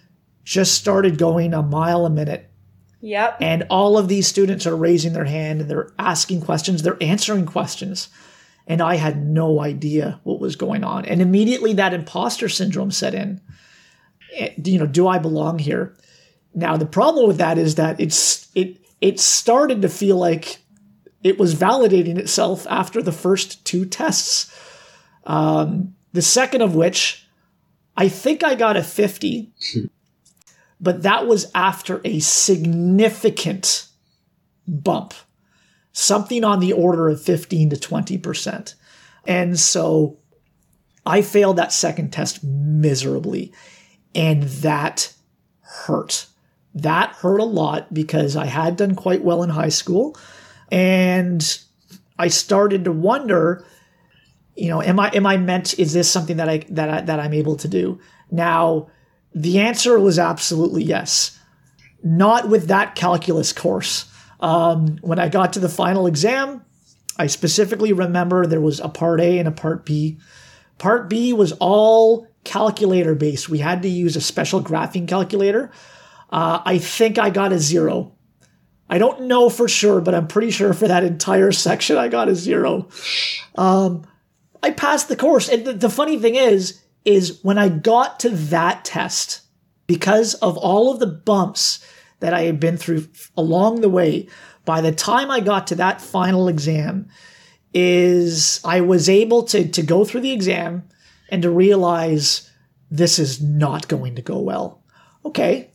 just 0.44 0.74
started 0.74 1.18
going 1.18 1.52
a 1.52 1.62
mile 1.62 2.06
a 2.06 2.10
minute 2.10 2.48
Yep. 3.00 3.38
And 3.40 3.64
all 3.70 3.96
of 3.96 4.08
these 4.08 4.26
students 4.26 4.66
are 4.66 4.76
raising 4.76 5.12
their 5.12 5.24
hand 5.24 5.60
and 5.60 5.70
they're 5.70 5.92
asking 5.98 6.42
questions, 6.42 6.82
they're 6.82 7.00
answering 7.00 7.46
questions. 7.46 8.08
And 8.68 8.80
I 8.80 8.94
had 8.94 9.26
no 9.26 9.60
idea 9.60 10.20
what 10.22 10.38
was 10.38 10.54
going 10.54 10.84
on. 10.84 11.04
And 11.06 11.20
immediately 11.20 11.72
that 11.72 11.94
imposter 11.94 12.48
syndrome 12.48 12.92
set 12.92 13.14
in. 13.14 13.40
Eh, 14.36 14.54
you 14.62 14.78
know, 14.78 14.86
do 14.86 15.08
I 15.08 15.18
belong 15.18 15.58
here? 15.58 15.96
Now 16.54 16.76
the 16.76 16.86
problem 16.86 17.26
with 17.26 17.38
that 17.38 17.58
is 17.58 17.74
that 17.74 17.98
it's 17.98 18.48
it 18.54 18.78
it 19.00 19.18
started 19.18 19.82
to 19.82 19.88
feel 19.88 20.16
like 20.16 20.58
it 21.22 21.38
was 21.38 21.54
validating 21.54 22.18
itself 22.18 22.66
after 22.68 23.02
the 23.02 23.12
first 23.12 23.64
two 23.64 23.84
tests. 23.84 24.54
Um, 25.24 25.94
the 26.12 26.22
second 26.22 26.62
of 26.62 26.74
which, 26.74 27.26
I 27.96 28.08
think 28.08 28.44
I 28.44 28.54
got 28.54 28.76
a 28.76 28.82
50. 28.82 29.52
but 30.80 31.02
that 31.02 31.26
was 31.26 31.50
after 31.54 32.00
a 32.04 32.20
significant 32.20 33.88
bump, 34.66 35.14
something 35.92 36.44
on 36.44 36.60
the 36.60 36.72
order 36.72 37.08
of 37.08 37.22
15 37.22 37.70
to 37.70 37.76
20%. 37.76 38.74
And 39.26 39.58
so 39.58 40.18
I 41.04 41.22
failed 41.22 41.56
that 41.56 41.72
second 41.72 42.12
test 42.12 42.44
miserably, 42.44 43.52
and 44.14 44.42
that 44.42 45.14
hurt. 45.60 46.26
That 46.74 47.12
hurt 47.12 47.40
a 47.40 47.44
lot 47.44 47.92
because 47.92 48.36
I 48.36 48.46
had 48.46 48.76
done 48.76 48.94
quite 48.94 49.22
well 49.22 49.42
in 49.42 49.50
high 49.50 49.70
school, 49.70 50.16
and 50.70 51.58
I 52.18 52.28
started 52.28 52.84
to 52.84 52.92
wonder, 52.92 53.64
you 54.54 54.68
know, 54.68 54.82
am 54.82 55.00
I 55.00 55.08
am 55.10 55.26
I 55.26 55.36
meant? 55.36 55.78
Is 55.78 55.92
this 55.92 56.10
something 56.10 56.36
that 56.36 56.48
I 56.48 56.58
that 56.70 56.90
I, 56.90 57.00
that 57.02 57.20
I'm 57.20 57.34
able 57.34 57.56
to 57.56 57.68
do 57.68 57.98
now? 58.30 58.88
The 59.34 59.60
answer 59.60 59.98
was 59.98 60.18
absolutely 60.18 60.84
yes. 60.84 61.38
Not 62.02 62.48
with 62.48 62.68
that 62.68 62.94
calculus 62.94 63.52
course. 63.52 64.07
Um, 64.40 64.98
when 65.02 65.18
I 65.18 65.28
got 65.28 65.54
to 65.54 65.60
the 65.60 65.68
final 65.68 66.06
exam, 66.06 66.64
I 67.18 67.26
specifically 67.26 67.92
remember 67.92 68.46
there 68.46 68.60
was 68.60 68.80
a 68.80 68.88
part 68.88 69.20
A 69.20 69.38
and 69.38 69.48
a 69.48 69.52
part 69.52 69.84
B. 69.84 70.18
Part 70.78 71.10
B 71.10 71.32
was 71.32 71.52
all 71.52 72.28
calculator 72.44 73.14
based. 73.14 73.48
We 73.48 73.58
had 73.58 73.82
to 73.82 73.88
use 73.88 74.14
a 74.14 74.20
special 74.20 74.62
graphing 74.62 75.08
calculator. 75.08 75.72
Uh, 76.30 76.60
I 76.64 76.78
think 76.78 77.18
I 77.18 77.30
got 77.30 77.52
a 77.52 77.58
zero. 77.58 78.12
I 78.88 78.98
don't 78.98 79.22
know 79.22 79.50
for 79.50 79.68
sure, 79.68 80.00
but 80.00 80.14
I'm 80.14 80.28
pretty 80.28 80.50
sure 80.50 80.72
for 80.72 80.88
that 80.88 81.04
entire 81.04 81.52
section 81.52 81.98
I 81.98 82.08
got 82.08 82.28
a 82.28 82.34
zero. 82.34 82.88
Um, 83.56 84.06
I 84.62 84.70
passed 84.70 85.08
the 85.08 85.16
course, 85.16 85.48
and 85.48 85.64
the, 85.64 85.72
the 85.72 85.90
funny 85.90 86.18
thing 86.18 86.36
is, 86.36 86.82
is 87.04 87.40
when 87.42 87.58
I 87.58 87.68
got 87.68 88.20
to 88.20 88.30
that 88.30 88.84
test, 88.84 89.42
because 89.86 90.34
of 90.34 90.56
all 90.56 90.92
of 90.92 91.00
the 91.00 91.06
bumps 91.06 91.84
that 92.20 92.34
I 92.34 92.42
had 92.42 92.60
been 92.60 92.76
through 92.76 93.06
along 93.36 93.80
the 93.80 93.88
way, 93.88 94.28
by 94.64 94.80
the 94.80 94.92
time 94.92 95.30
I 95.30 95.40
got 95.40 95.66
to 95.68 95.74
that 95.76 96.00
final 96.00 96.48
exam, 96.48 97.08
is 97.74 98.60
I 98.64 98.80
was 98.80 99.08
able 99.08 99.42
to 99.44 99.68
to 99.68 99.82
go 99.82 100.04
through 100.04 100.22
the 100.22 100.32
exam 100.32 100.88
and 101.28 101.42
to 101.42 101.50
realize 101.50 102.50
this 102.90 103.18
is 103.18 103.42
not 103.42 103.88
going 103.88 104.14
to 104.16 104.22
go 104.22 104.38
well. 104.38 104.82
Okay, 105.24 105.70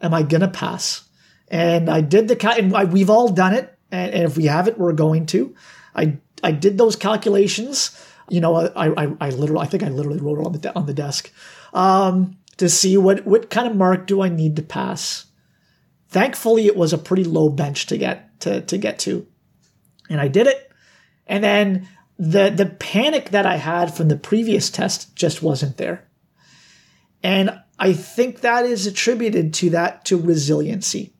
am 0.00 0.14
I 0.14 0.22
gonna 0.22 0.48
pass? 0.48 1.08
And 1.48 1.88
I 1.88 2.00
did 2.00 2.28
the 2.28 2.54
and 2.56 2.76
I, 2.76 2.84
we've 2.84 3.10
all 3.10 3.28
done 3.28 3.54
it, 3.54 3.76
and, 3.90 4.12
and 4.12 4.24
if 4.24 4.36
we 4.36 4.44
haven't, 4.46 4.78
we're 4.78 4.92
going 4.92 5.26
to. 5.26 5.54
I 5.94 6.18
I 6.42 6.52
did 6.52 6.78
those 6.78 6.96
calculations. 6.96 7.98
You 8.28 8.40
know, 8.40 8.56
I 8.56 9.04
I, 9.04 9.16
I 9.20 9.30
literally 9.30 9.62
I 9.62 9.66
think 9.66 9.82
I 9.82 9.88
literally 9.88 10.20
wrote 10.20 10.40
it 10.40 10.46
on 10.46 10.52
the 10.52 10.76
on 10.76 10.86
the 10.86 10.94
desk 10.94 11.32
um, 11.72 12.36
to 12.56 12.68
see 12.68 12.96
what 12.96 13.26
what 13.26 13.50
kind 13.50 13.66
of 13.68 13.76
mark 13.76 14.06
do 14.06 14.22
I 14.22 14.28
need 14.28 14.56
to 14.56 14.62
pass. 14.62 15.26
Thankfully, 16.08 16.66
it 16.66 16.76
was 16.76 16.92
a 16.92 16.98
pretty 16.98 17.24
low 17.24 17.48
bench 17.48 17.86
to 17.86 17.98
get 17.98 18.40
to 18.40 18.62
to 18.62 18.78
get 18.78 18.98
to, 19.00 19.26
and 20.08 20.20
I 20.20 20.28
did 20.28 20.46
it. 20.46 20.70
And 21.26 21.44
then 21.44 21.88
the 22.18 22.50
the 22.50 22.66
panic 22.66 23.30
that 23.30 23.46
I 23.46 23.56
had 23.56 23.94
from 23.94 24.08
the 24.08 24.16
previous 24.16 24.70
test 24.70 25.14
just 25.14 25.42
wasn't 25.42 25.76
there. 25.76 26.08
And 27.22 27.60
I 27.78 27.92
think 27.92 28.40
that 28.40 28.64
is 28.64 28.86
attributed 28.86 29.54
to 29.54 29.70
that 29.70 30.04
to 30.06 30.16
resiliency. 30.16 31.12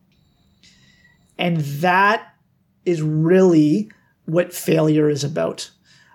And 1.37 1.57
that 1.57 2.33
is 2.85 3.01
really 3.01 3.91
what 4.25 4.53
failure 4.53 5.09
is 5.09 5.23
about. 5.23 5.71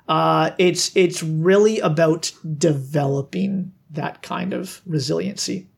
Uh, 0.07 0.51
it's 0.59 0.95
it's 0.97 1.23
really 1.23 1.79
about 1.81 2.33
developing 2.59 3.73
that 3.91 4.23
kind 4.23 4.53
of 4.53 4.83
resiliency. 4.85 5.69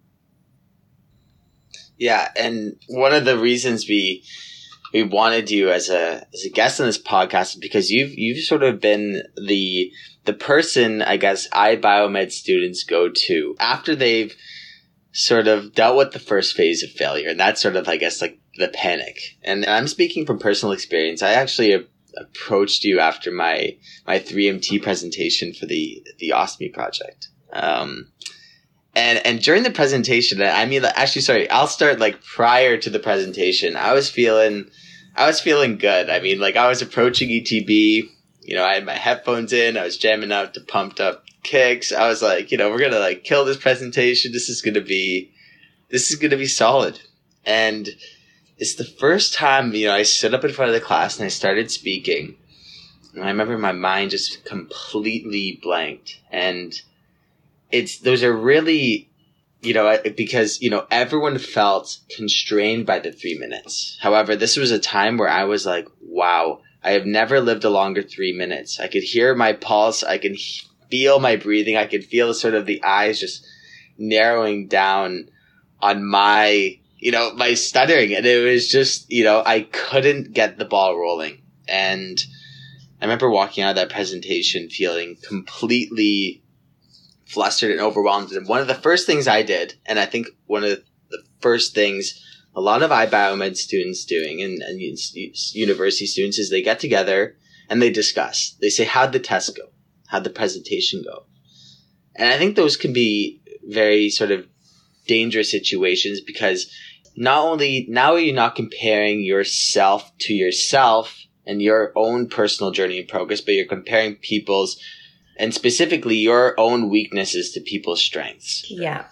Yeah, 1.98 2.28
and 2.36 2.76
one 2.88 3.14
of 3.14 3.24
the 3.24 3.38
reasons 3.38 3.88
we 3.88 4.24
we 4.92 5.02
wanted 5.02 5.50
you 5.50 5.70
as 5.70 5.88
a 5.88 6.26
as 6.32 6.44
a 6.44 6.50
guest 6.50 6.80
on 6.80 6.86
this 6.86 7.02
podcast 7.02 7.54
is 7.54 7.56
because 7.56 7.90
you've 7.90 8.12
you've 8.16 8.44
sort 8.44 8.62
of 8.62 8.80
been 8.80 9.22
the 9.36 9.90
the 10.24 10.32
person 10.32 11.02
I 11.02 11.16
guess 11.16 11.48
iBiomed 11.48 12.32
students 12.32 12.84
go 12.84 13.08
to 13.08 13.56
after 13.58 13.94
they've 13.94 14.34
sort 15.12 15.48
of 15.48 15.74
dealt 15.74 15.96
with 15.96 16.12
the 16.12 16.18
first 16.18 16.54
phase 16.54 16.82
of 16.82 16.90
failure, 16.90 17.30
and 17.30 17.40
that's 17.40 17.60
sort 17.60 17.76
of 17.76 17.88
I 17.88 17.96
guess 17.96 18.20
like 18.20 18.38
the 18.56 18.68
panic. 18.68 19.18
And 19.42 19.64
I'm 19.66 19.88
speaking 19.88 20.26
from 20.26 20.38
personal 20.38 20.72
experience. 20.72 21.22
I 21.22 21.32
actually 21.32 21.86
approached 22.16 22.84
you 22.84 23.00
after 23.00 23.30
my 23.30 23.76
my 24.06 24.18
3MT 24.18 24.82
presentation 24.82 25.52
for 25.52 25.66
the 25.66 26.02
the 26.18 26.32
ostomy 26.34 26.72
project. 26.72 27.28
Um, 27.52 28.12
and 28.96 29.24
and 29.26 29.42
during 29.42 29.62
the 29.62 29.70
presentation, 29.70 30.40
I 30.42 30.64
mean, 30.64 30.82
actually, 30.82 31.20
sorry, 31.20 31.48
I'll 31.50 31.66
start 31.66 32.00
like 32.00 32.24
prior 32.24 32.78
to 32.78 32.88
the 32.88 32.98
presentation. 32.98 33.76
I 33.76 33.92
was 33.92 34.08
feeling, 34.08 34.70
I 35.14 35.26
was 35.26 35.38
feeling 35.38 35.76
good. 35.76 36.08
I 36.08 36.18
mean, 36.20 36.40
like 36.40 36.56
I 36.56 36.68
was 36.68 36.80
approaching 36.80 37.28
ETB. 37.28 38.08
You 38.40 38.56
know, 38.56 38.64
I 38.64 38.74
had 38.74 38.86
my 38.86 38.94
headphones 38.94 39.52
in. 39.52 39.76
I 39.76 39.84
was 39.84 39.98
jamming 39.98 40.32
out 40.32 40.54
to 40.54 40.60
pumped 40.62 40.98
up 40.98 41.24
kicks. 41.42 41.92
I 41.92 42.08
was 42.08 42.22
like, 42.22 42.50
you 42.50 42.56
know, 42.56 42.70
we're 42.70 42.80
gonna 42.80 42.98
like 42.98 43.22
kill 43.22 43.44
this 43.44 43.58
presentation. 43.58 44.32
This 44.32 44.48
is 44.48 44.62
gonna 44.62 44.80
be, 44.80 45.30
this 45.90 46.10
is 46.10 46.16
gonna 46.16 46.38
be 46.38 46.46
solid. 46.46 46.98
And 47.44 47.90
it's 48.56 48.76
the 48.76 48.84
first 48.84 49.34
time 49.34 49.74
you 49.74 49.88
know 49.88 49.94
I 49.94 50.04
stood 50.04 50.32
up 50.32 50.42
in 50.42 50.52
front 50.52 50.70
of 50.70 50.74
the 50.74 50.86
class 50.86 51.18
and 51.18 51.26
I 51.26 51.28
started 51.28 51.70
speaking. 51.70 52.36
And 53.14 53.22
I 53.22 53.28
remember 53.28 53.58
my 53.58 53.72
mind 53.72 54.10
just 54.10 54.46
completely 54.46 55.60
blanked 55.62 56.18
and 56.30 56.80
it's 57.76 57.98
those 57.98 58.22
are 58.22 58.32
really 58.32 59.10
you 59.60 59.74
know 59.74 59.98
because 60.16 60.60
you 60.60 60.70
know 60.70 60.86
everyone 60.90 61.38
felt 61.38 61.98
constrained 62.14 62.86
by 62.86 62.98
the 62.98 63.12
three 63.12 63.36
minutes. 63.38 63.98
However 64.00 64.36
this 64.36 64.56
was 64.56 64.70
a 64.70 64.78
time 64.78 65.16
where 65.16 65.28
i 65.28 65.44
was 65.44 65.66
like 65.66 65.88
wow 66.00 66.60
i 66.82 66.92
have 66.92 67.06
never 67.06 67.40
lived 67.40 67.64
a 67.64 67.70
longer 67.70 68.02
three 68.02 68.32
minutes. 68.32 68.80
I 68.80 68.88
could 68.88 69.02
hear 69.02 69.34
my 69.34 69.52
pulse. 69.52 70.02
I 70.02 70.18
can 70.18 70.36
feel 70.90 71.18
my 71.18 71.36
breathing. 71.36 71.76
I 71.76 71.86
could 71.86 72.04
feel 72.04 72.32
sort 72.32 72.54
of 72.54 72.66
the 72.66 72.82
eyes 72.84 73.20
just 73.20 73.46
narrowing 73.98 74.68
down 74.68 75.28
on 75.80 76.04
my 76.04 76.78
you 76.98 77.12
know 77.12 77.32
my 77.34 77.54
stuttering. 77.54 78.14
And 78.14 78.24
it 78.24 78.42
was 78.44 78.68
just 78.68 79.10
you 79.10 79.24
know 79.24 79.42
i 79.44 79.60
couldn't 79.60 80.32
get 80.32 80.58
the 80.58 80.64
ball 80.64 80.96
rolling. 80.96 81.42
And 81.68 82.18
i 83.00 83.04
remember 83.04 83.28
walking 83.28 83.64
out 83.64 83.70
of 83.70 83.76
that 83.76 83.90
presentation 83.90 84.70
feeling 84.70 85.16
completely 85.22 86.42
flustered 87.26 87.70
and 87.70 87.80
overwhelmed. 87.80 88.32
And 88.32 88.48
one 88.48 88.60
of 88.60 88.66
the 88.66 88.74
first 88.74 89.06
things 89.06 89.28
I 89.28 89.42
did, 89.42 89.74
and 89.84 89.98
I 89.98 90.06
think 90.06 90.28
one 90.46 90.64
of 90.64 90.70
the 91.10 91.22
first 91.40 91.74
things 91.74 92.22
a 92.56 92.60
lot 92.60 92.82
of 92.82 92.90
iBiomed 92.90 93.54
students 93.56 94.06
doing 94.06 94.40
and, 94.40 94.62
and 94.62 94.80
university 94.80 96.06
students 96.06 96.38
is 96.38 96.48
they 96.48 96.62
get 96.62 96.80
together 96.80 97.36
and 97.68 97.82
they 97.82 97.90
discuss. 97.90 98.56
They 98.62 98.70
say, 98.70 98.84
how'd 98.84 99.12
the 99.12 99.20
test 99.20 99.54
go? 99.54 99.64
How'd 100.06 100.24
the 100.24 100.30
presentation 100.30 101.02
go? 101.02 101.24
And 102.14 102.32
I 102.32 102.38
think 102.38 102.56
those 102.56 102.78
can 102.78 102.94
be 102.94 103.42
very 103.62 104.08
sort 104.08 104.30
of 104.30 104.46
dangerous 105.06 105.50
situations 105.50 106.22
because 106.22 106.72
not 107.14 107.44
only 107.44 107.86
now 107.90 108.14
are 108.14 108.18
you 108.18 108.32
not 108.32 108.56
comparing 108.56 109.22
yourself 109.22 110.10
to 110.20 110.32
yourself 110.32 111.14
and 111.44 111.60
your 111.60 111.92
own 111.94 112.28
personal 112.28 112.72
journey 112.72 112.98
and 112.98 113.08
progress, 113.08 113.42
but 113.42 113.52
you're 113.52 113.66
comparing 113.66 114.16
people's 114.16 114.80
and 115.38 115.54
specifically 115.54 116.16
your 116.16 116.58
own 116.58 116.88
weaknesses 116.88 117.52
to 117.52 117.60
people's 117.60 118.00
strengths. 118.00 118.64
Yeah, 118.70 119.06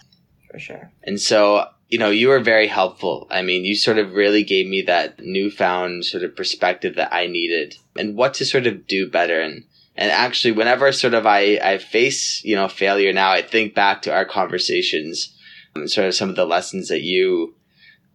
for 0.51 0.59
sure. 0.59 0.93
And 1.03 1.21
so, 1.21 1.69
you 1.89 1.99
know, 1.99 2.11
you 2.11 2.29
were 2.29 2.41
very 2.41 2.67
helpful. 2.67 3.27
I 3.31 3.43
mean, 3.43 3.65
you 3.65 3.77
sort 3.77 3.99
of 3.99 4.13
really 4.13 4.43
gave 4.43 4.67
me 4.67 4.83
that 4.83 5.21
newfound 5.21 6.05
sort 6.05 6.25
of 6.25 6.37
perspective 6.37 6.97
that 6.97 7.13
I 7.13 7.27
needed 7.27 7.77
and 7.97 8.17
what 8.17 8.35
to 8.35 8.45
sort 8.45 8.67
of 8.67 8.87
do 8.87 9.09
better. 9.09 9.41
And, 9.41 9.65
and 9.97 10.11
actually, 10.11 10.53
whenever 10.53 10.91
sort 10.93 11.15
of 11.15 11.27
I, 11.27 11.59
I 11.63 11.79
face, 11.79 12.43
you 12.45 12.57
know, 12.57 12.69
failure 12.69 13.13
now, 13.13 13.31
I 13.31 13.43
think 13.43 13.75
back 13.75 14.03
to 14.03 14.13
our 14.13 14.25
conversations 14.25 15.37
and 15.75 15.91
sort 15.91 16.07
of 16.07 16.15
some 16.15 16.31
of 16.31 16.37
the 16.37 16.47
lessons 16.47 16.89
that 16.89 17.03
you, 17.03 17.55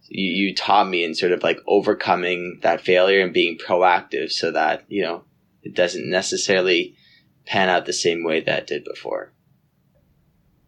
you, 0.08 0.48
you 0.48 0.54
taught 0.54 0.88
me 0.88 1.04
in 1.04 1.14
sort 1.14 1.32
of 1.32 1.42
like 1.42 1.58
overcoming 1.66 2.58
that 2.62 2.80
failure 2.80 3.20
and 3.20 3.32
being 3.32 3.56
proactive 3.56 4.30
so 4.32 4.50
that, 4.50 4.84
you 4.88 5.02
know, 5.02 5.24
it 5.62 5.74
doesn't 5.74 6.08
necessarily 6.08 6.96
pan 7.50 7.68
out 7.68 7.84
the 7.84 7.92
same 7.92 8.22
way 8.22 8.40
that 8.40 8.68
did 8.68 8.84
before. 8.84 9.32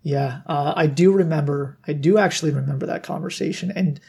Yeah, 0.02 0.40
uh, 0.46 0.72
I 0.74 0.88
do 0.88 1.12
remember. 1.12 1.78
I 1.86 1.92
do 1.92 2.18
actually 2.18 2.50
remember 2.50 2.86
that 2.86 3.04
conversation, 3.04 3.70
and 3.70 4.00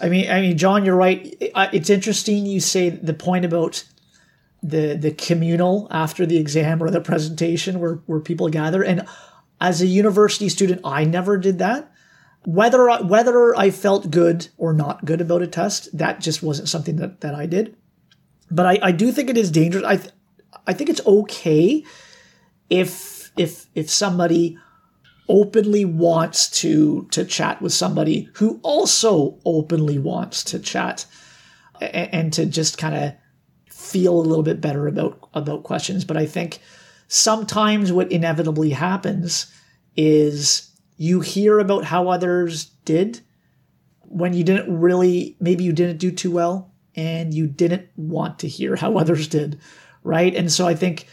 I 0.00 0.08
mean, 0.08 0.28
I 0.28 0.40
mean, 0.40 0.58
John, 0.58 0.84
you're 0.84 0.96
right. 0.96 1.36
It's 1.40 1.90
interesting 1.90 2.44
you 2.44 2.58
say 2.58 2.90
the 2.90 3.14
point 3.14 3.44
about 3.44 3.84
the 4.64 4.96
the 4.96 5.12
communal 5.12 5.86
after 5.92 6.26
the 6.26 6.38
exam 6.38 6.82
or 6.82 6.90
the 6.90 7.00
presentation 7.00 7.78
where 7.78 7.94
where 8.06 8.18
people 8.18 8.48
gather. 8.48 8.82
And 8.82 9.06
as 9.60 9.80
a 9.80 9.86
university 9.86 10.48
student, 10.48 10.80
I 10.82 11.04
never 11.04 11.38
did 11.38 11.60
that. 11.60 11.92
Whether 12.44 12.90
I, 12.90 13.00
whether 13.02 13.56
I 13.56 13.70
felt 13.70 14.10
good 14.10 14.48
or 14.56 14.72
not 14.72 15.04
good 15.04 15.20
about 15.20 15.42
a 15.42 15.46
test, 15.46 15.96
that 15.96 16.20
just 16.20 16.42
wasn't 16.42 16.68
something 16.68 16.96
that 16.96 17.20
that 17.20 17.36
I 17.36 17.46
did. 17.46 17.76
But 18.50 18.66
I, 18.66 18.78
I 18.82 18.90
do 18.90 19.12
think 19.12 19.30
it 19.30 19.38
is 19.38 19.52
dangerous. 19.52 19.84
I 19.84 19.96
th- 19.98 20.14
I 20.66 20.72
think 20.72 20.90
it's 20.90 21.06
okay 21.06 21.84
if 22.70 23.30
if 23.36 23.66
if 23.74 23.88
somebody 23.90 24.58
openly 25.28 25.84
wants 25.84 26.48
to 26.60 27.06
to 27.10 27.24
chat 27.24 27.60
with 27.60 27.72
somebody 27.72 28.28
who 28.34 28.58
also 28.62 29.38
openly 29.44 29.98
wants 29.98 30.42
to 30.42 30.58
chat 30.58 31.04
and, 31.80 32.14
and 32.14 32.32
to 32.32 32.46
just 32.46 32.78
kind 32.78 32.94
of 32.94 33.12
feel 33.70 34.18
a 34.18 34.22
little 34.22 34.42
bit 34.42 34.60
better 34.60 34.86
about 34.86 35.28
about 35.34 35.64
questions. 35.64 36.04
But 36.04 36.16
i 36.16 36.26
think 36.26 36.60
sometimes 37.08 37.92
what 37.92 38.12
inevitably 38.12 38.70
happens 38.70 39.52
is 39.96 40.70
you 40.96 41.20
hear 41.20 41.58
about 41.58 41.84
how 41.84 42.08
others 42.08 42.66
did 42.84 43.20
when 44.02 44.32
you 44.32 44.44
didn't 44.44 44.80
really 44.80 45.36
maybe 45.40 45.64
you 45.64 45.72
didn't 45.72 45.98
do 45.98 46.10
too 46.10 46.30
well 46.30 46.72
and 46.94 47.32
you 47.32 47.46
didn't 47.46 47.88
want 47.96 48.38
to 48.40 48.48
hear 48.48 48.76
how 48.76 48.96
others 48.96 49.28
did 49.28 49.58
right? 50.04 50.34
And 50.34 50.50
so 50.50 50.66
i 50.66 50.74
think 50.74 51.06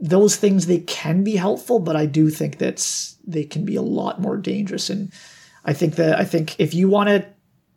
those 0.00 0.36
things 0.36 0.66
they 0.66 0.78
can 0.80 1.24
be 1.24 1.36
helpful, 1.36 1.78
but 1.78 1.96
I 1.96 2.06
do 2.06 2.30
think 2.30 2.58
that 2.58 3.14
they 3.26 3.44
can 3.44 3.64
be 3.64 3.76
a 3.76 3.82
lot 3.82 4.20
more 4.20 4.36
dangerous. 4.36 4.90
And 4.90 5.12
I 5.64 5.72
think 5.72 5.96
that 5.96 6.18
I 6.18 6.24
think 6.24 6.58
if 6.58 6.74
you 6.74 6.88
want 6.88 7.08
to 7.08 7.26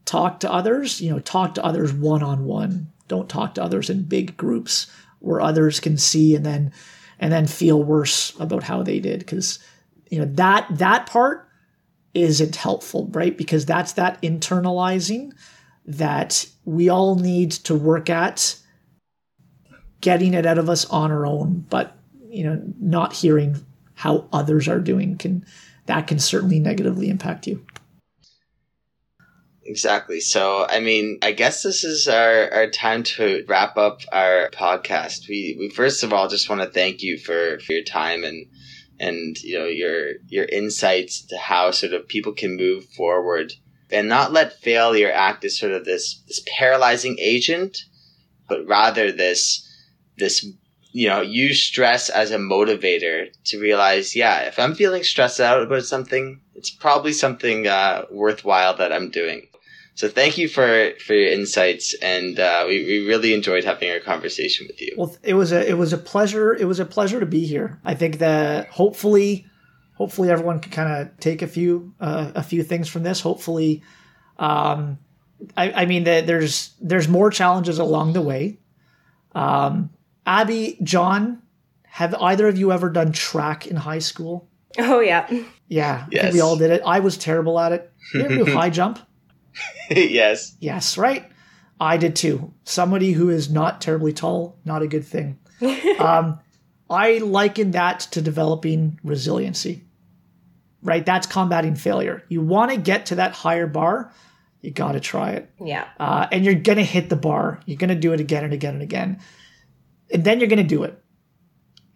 talk 0.06 0.40
to 0.42 0.52
others, 0.52 1.02
you 1.02 1.10
know, 1.10 1.20
talk 1.20 1.56
to 1.56 1.66
others 1.66 1.94
one 1.94 2.24
on 2.24 2.46
one. 2.46 2.92
Don't 3.08 3.30
talk 3.30 3.56
to 3.56 3.64
others 3.64 3.90
in 3.90 4.04
big 4.04 4.38
groups 4.38 4.88
where 5.20 5.42
others 5.42 5.80
can 5.80 5.98
see 5.98 6.36
and 6.36 6.46
then 6.46 6.72
and 7.20 7.32
then 7.32 7.48
feel 7.48 7.82
worse 7.84 8.38
about 8.40 8.64
how 8.64 8.82
they 8.82 9.00
did 9.00 9.20
because 9.20 9.60
you 10.10 10.20
know 10.20 10.26
that 10.26 10.68
that 10.72 11.06
part 11.08 11.48
isn't 12.14 12.56
helpful, 12.56 13.08
right? 13.12 13.38
Because 13.38 13.66
that's 13.66 13.94
that 13.94 14.22
internalizing 14.22 15.32
that 15.86 16.46
we 16.66 16.90
all 16.90 17.16
need 17.16 17.52
to 17.52 17.76
work 17.76 18.10
at 18.10 18.58
getting 20.02 20.34
it 20.34 20.46
out 20.46 20.58
of 20.58 20.70
us 20.70 20.86
on 20.86 21.12
our 21.12 21.26
own, 21.26 21.66
but 21.70 21.96
you 22.32 22.44
know, 22.44 22.62
not 22.80 23.14
hearing 23.14 23.64
how 23.94 24.28
others 24.32 24.68
are 24.68 24.80
doing 24.80 25.18
can 25.18 25.46
that 25.86 26.08
can 26.08 26.20
certainly 26.20 26.60
negatively 26.60 27.10
impact 27.10 27.48
you. 27.48 27.66
Exactly. 29.64 30.20
So, 30.20 30.66
I 30.68 30.80
mean, 30.80 31.20
I 31.22 31.32
guess 31.32 31.64
this 31.64 31.84
is 31.84 32.08
our, 32.08 32.52
our 32.52 32.70
time 32.70 33.04
to 33.04 33.46
wrap 33.48 33.78
up 33.78 34.02
our 34.12 34.50
podcast. 34.52 35.30
We, 35.30 35.56
we 35.60 35.70
first 35.70 36.04
of 36.04 36.12
all 36.12 36.28
just 36.28 36.50
want 36.50 36.62
to 36.62 36.68
thank 36.68 37.02
you 37.02 37.18
for, 37.18 37.60
for 37.60 37.74
your 37.74 37.84
time 37.84 38.24
and, 38.24 38.48
and, 39.00 39.38
you 39.42 39.58
know, 39.58 39.66
your, 39.66 40.14
your 40.28 40.46
insights 40.46 41.26
to 41.28 41.38
how 41.38 41.72
sort 41.72 41.94
of 41.94 42.08
people 42.08 42.34
can 42.34 42.58
move 42.58 42.86
forward 42.86 43.54
and 43.92 44.10
not 44.10 44.34
let 44.34 44.60
failure 44.62 45.12
act 45.12 45.46
as 45.46 45.60
sort 45.60 45.74
of 45.74 45.86
this, 45.86 46.22
this 46.28 46.44
paralyzing 46.58 47.18
agent, 47.20 47.78
but 48.50 48.66
rather 48.68 49.12
this, 49.12 49.68
this, 50.18 50.46
you 50.92 51.08
know, 51.08 51.22
use 51.22 51.64
stress 51.64 52.10
as 52.10 52.32
a 52.32 52.38
motivator 52.38 53.32
to 53.46 53.60
realize, 53.60 54.16
yeah, 54.16 54.42
if 54.42 54.60
I'm 54.60 54.76
feeling 54.76 55.04
stressed 55.04 55.40
out 55.40 55.64
about 55.64 55.84
something, 55.84 56.42
it's 56.56 56.70
probably 56.70 57.14
something 57.14 57.68
uh, 57.68 58.06
worthwhile 58.12 58.76
that 58.78 58.92
I'm 58.92 59.10
doing. 59.10 59.48
So 59.96 60.08
thank 60.08 60.38
you 60.38 60.48
for 60.48 60.92
for 61.06 61.14
your 61.14 61.32
insights, 61.32 61.94
and 62.02 62.40
uh, 62.40 62.64
we 62.68 62.84
we 62.86 63.08
really 63.08 63.34
enjoyed 63.34 63.66
having 63.66 63.92
our 63.92 64.00
conversation 64.00 64.66
with 64.68 64.82
you. 64.82 64.96
Well, 64.98 65.16
it 65.22 65.34
was 65.34 65.52
a 65.52 65.68
it 65.68 65.78
was 65.78 65.92
a 65.92 65.98
pleasure. 65.98 66.54
It 66.54 66.66
was 66.66 66.80
a 66.80 66.86
pleasure 66.86 67.20
to 67.20 67.26
be 67.26 67.46
here. 67.46 67.80
I 67.84 67.94
think 67.94 68.20
that 68.20 68.70
hopefully, 68.70 69.46
hopefully 69.96 70.30
everyone 70.30 70.60
can 70.60 70.72
kind 70.72 71.02
of 71.02 71.20
take 71.20 71.42
a 71.42 71.48
few 71.48 71.94
uh, 72.00 72.32
a 72.36 72.44
few 72.44 72.64
things 72.64 72.88
from 72.88 73.04
this. 73.04 73.20
Hopefully, 73.20 73.84
um, 74.40 74.98
I, 75.58 75.72
I 75.72 75.86
mean 75.86 76.06
that 76.06 76.26
there's 76.26 76.74
there's 76.82 77.10
more 77.10 77.30
challenges 77.30 77.78
along 77.78 78.14
the 78.14 78.22
way. 78.22 78.60
Um, 79.36 79.90
Abby, 80.26 80.78
John, 80.84 81.42
have 81.84 82.14
either 82.16 82.48
of 82.48 82.58
you 82.58 82.72
ever 82.72 82.90
done 82.90 83.12
track 83.12 83.68
in 83.68 83.76
high 83.76 84.00
school? 84.00 84.48
Oh 84.80 85.00
yeah. 85.00 85.28
Yeah, 85.68 86.04
I 86.06 86.08
Yes. 86.12 86.22
think 86.24 86.34
we 86.36 86.42
all 86.42 86.56
did 86.58 86.72
it. 86.72 86.82
I 86.86 87.00
was 87.00 87.18
terrible 87.18 87.60
at 87.60 87.72
it. 87.72 87.92
You 88.14 88.22
ever 88.22 88.36
do 88.36 88.46
high 88.54 88.70
jump? 88.70 89.00
yes. 89.90 90.56
Yes, 90.60 90.98
right. 90.98 91.26
I 91.80 91.98
did 91.98 92.16
too. 92.16 92.54
Somebody 92.64 93.12
who 93.14 93.30
is 93.30 93.50
not 93.50 93.82
terribly 93.82 94.14
tall, 94.14 94.58
not 94.66 94.82
a 94.82 94.88
good 94.88 95.06
thing. 95.06 95.40
um, 96.00 96.40
I 96.90 97.18
liken 97.20 97.72
that 97.72 98.02
to 98.12 98.22
developing 98.22 99.00
resiliency. 99.04 99.84
Right, 100.84 101.06
that's 101.06 101.28
combating 101.28 101.76
failure. 101.76 102.24
You 102.28 102.42
want 102.42 102.72
to 102.72 102.78
get 102.78 103.08
to 103.08 103.16
that 103.16 103.34
higher 103.34 103.68
bar, 103.68 104.12
you 104.62 104.72
got 104.72 104.94
to 104.94 105.00
try 105.00 105.32
it, 105.32 105.50
Yeah. 105.64 105.88
uh, 106.00 106.28
and 106.32 106.44
you're 106.44 106.56
gonna 106.56 106.84
hit 106.84 107.10
the 107.10 107.16
bar. 107.16 107.60
You're 107.66 107.78
gonna 107.78 107.96
do 107.96 108.14
it 108.14 108.20
again 108.20 108.44
and 108.44 108.54
again 108.54 108.74
and 108.76 108.84
again, 108.84 109.20
and 110.14 110.24
then 110.24 110.40
you're 110.40 110.50
gonna 110.50 110.64
do 110.64 110.84
it, 110.84 111.02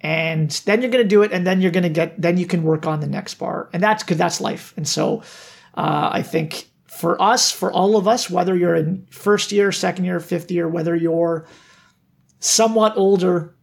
and 0.02 0.52
then 0.66 0.82
you're 0.82 0.92
gonna 0.92 1.04
do 1.04 1.24
it, 1.24 1.32
and 1.32 1.46
then 1.46 1.62
you're 1.62 1.72
gonna 1.72 1.90
get. 1.90 2.22
Then 2.22 2.38
you 2.38 2.46
can 2.46 2.64
work 2.64 2.86
on 2.86 3.00
the 3.00 3.08
next 3.08 3.36
bar, 3.36 3.70
and 3.74 3.82
that's 3.82 4.04
because 4.04 4.18
that's 4.18 4.42
life. 4.42 4.74
And 4.78 4.88
so, 4.88 5.24
uh, 5.76 6.10
I 6.12 6.22
think 6.22 6.70
for 6.88 7.22
us, 7.22 7.52
for 7.52 7.72
all 7.72 7.98
of 7.98 8.08
us, 8.08 8.30
whether 8.30 8.56
you're 8.56 8.76
in 8.76 9.06
first 9.12 9.52
year, 9.52 9.72
second 9.72 10.06
year, 10.06 10.20
fifth 10.20 10.50
year, 10.50 10.68
whether 10.68 10.96
you're 10.96 11.46
somewhat 12.40 12.96
older, 12.96 13.56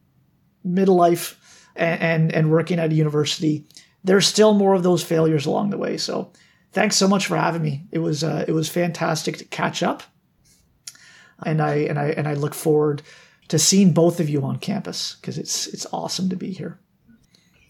middle 0.65 0.97
life, 0.97 1.69
and, 1.75 2.01
and, 2.03 2.33
and 2.33 2.51
working 2.51 2.79
at 2.79 2.93
a 2.93 2.95
university, 2.95 3.67
there's 4.05 4.27
still 4.27 4.53
more 4.53 4.75
of 4.75 4.83
those 4.83 5.03
failures 5.03 5.47
along 5.47 5.71
the 5.71 5.79
way. 5.79 5.97
So 5.97 6.33
thanks 6.73 6.97
so 6.97 7.09
much 7.09 7.27
for 7.27 7.37
having 7.37 7.63
me. 7.63 7.87
It 7.91 8.01
was 8.01 8.23
uh, 8.23 8.45
it 8.47 8.53
was 8.53 8.69
fantastic 8.69 9.39
to 9.39 9.45
catch 9.45 9.83
up, 9.83 10.03
and 11.45 11.63
I 11.63 11.75
and 11.77 11.99
I 11.99 12.09
and 12.09 12.29
I 12.29 12.35
look 12.35 12.55
forward 12.55 13.03
to 13.53 13.59
seeing 13.59 13.93
both 13.93 14.19
of 14.19 14.31
you 14.31 14.43
on 14.45 14.59
campus 14.59 15.17
because 15.21 15.37
it's 15.37 15.67
it's 15.67 15.85
awesome 15.93 16.31
to 16.31 16.37
be 16.37 16.53
here. 16.53 16.81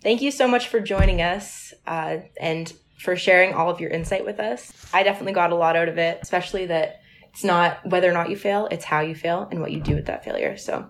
Thank 0.01 0.23
you 0.23 0.31
so 0.31 0.47
much 0.47 0.68
for 0.68 0.79
joining 0.79 1.21
us 1.21 1.75
uh, 1.88 2.18
and 2.40 2.73
for 3.01 3.16
sharing 3.16 3.53
all 3.53 3.68
of 3.68 3.81
your 3.81 3.90
insight 3.90 4.25
with 4.25 4.38
us. 4.38 4.73
I 4.95 5.03
definitely 5.03 5.33
got 5.33 5.51
a 5.51 5.57
lot 5.57 5.75
out 5.75 5.88
of 5.88 5.99
it, 5.99 6.21
especially 6.23 6.66
that 6.66 7.01
it's 7.33 7.42
not 7.42 7.85
whether 7.85 8.09
or 8.09 8.12
not 8.12 8.31
you 8.31 8.37
fail, 8.37 8.68
it's 8.71 8.85
how 8.85 9.01
you 9.01 9.16
fail 9.16 9.49
and 9.51 9.61
what 9.61 9.73
you 9.73 9.81
do 9.81 9.97
with 9.97 10.07
that 10.07 10.25
failure. 10.25 10.57
So 10.57 10.88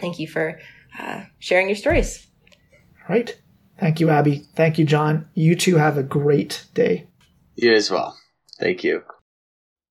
thank 0.00 0.18
you 0.18 0.26
for 0.26 0.58
uh, 0.98 1.22
sharing 1.38 1.68
your 1.68 1.76
stories. 1.76 2.26
All 3.08 3.14
right. 3.14 3.40
Thank 3.78 4.00
you, 4.00 4.10
Abby. 4.10 4.42
Thank 4.56 4.80
you, 4.80 4.84
John. 4.84 5.28
You 5.34 5.54
two 5.54 5.76
have 5.76 5.96
a 5.96 6.02
great 6.02 6.66
day. 6.74 7.06
You 7.54 7.72
as 7.72 7.88
well. 7.88 8.18
Thank 8.58 8.82
you. 8.82 9.04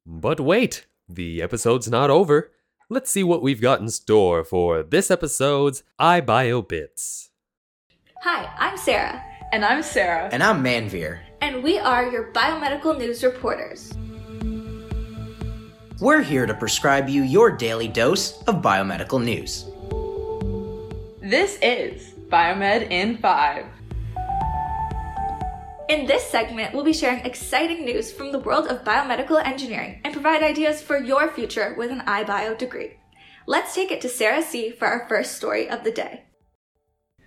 But 0.06 0.42
wait, 0.42 0.86
the 1.08 1.42
episode's 1.42 1.90
not 1.90 2.10
over. 2.10 2.52
Let's 2.90 3.10
see 3.12 3.24
what 3.24 3.42
we've 3.42 3.62
got 3.62 3.80
in 3.82 3.90
store 3.90 4.44
for 4.44 4.84
this 4.84 5.10
episode's 5.10 5.84
iBio 6.00 6.68
Bits. 6.68 7.30
Hi, 8.24 8.50
I'm 8.58 8.78
Sarah, 8.78 9.22
And 9.52 9.66
I'm 9.66 9.84
Sarah. 9.84 10.30
And 10.32 10.42
I'm 10.44 10.64
Manveer. 10.64 11.20
and 11.42 11.62
we 11.64 11.78
are 11.78 12.10
your 12.10 12.32
biomedical 12.32 12.98
news 12.98 13.24
reporters. 13.24 13.94
We're 16.00 16.22
here 16.22 16.46
to 16.46 16.54
prescribe 16.54 17.08
you 17.10 17.24
your 17.24 17.52
daily 17.52 17.88
dose 17.88 18.42
of 18.44 18.56
biomedical 18.62 19.24
news. 19.24 19.66
This 21.22 21.58
is 21.62 22.14
Biomed 22.30 22.90
in 22.90 23.18
5. 23.18 23.66
In 25.90 26.06
this 26.06 26.24
segment, 26.24 26.74
we'll 26.74 26.86
be 26.86 26.94
sharing 26.94 27.26
exciting 27.26 27.84
news 27.84 28.12
from 28.12 28.32
the 28.32 28.40
world 28.40 28.68
of 28.68 28.86
biomedical 28.86 29.46
engineering 29.46 30.00
and 30.06 30.14
provide 30.14 30.42
ideas 30.42 30.82
for 30.82 30.98
your 30.98 31.30
future 31.30 31.76
with 31.78 31.92
an 31.92 32.02
iBio 32.02 32.58
degree. 32.58 32.94
Let's 33.46 33.76
take 33.76 33.92
it 33.92 34.00
to 34.02 34.10
Sarah 34.10 34.42
C 34.42 34.72
for 34.72 34.88
our 34.88 35.08
first 35.10 35.36
story 35.36 35.70
of 35.70 35.84
the 35.84 35.92
day. 35.92 36.24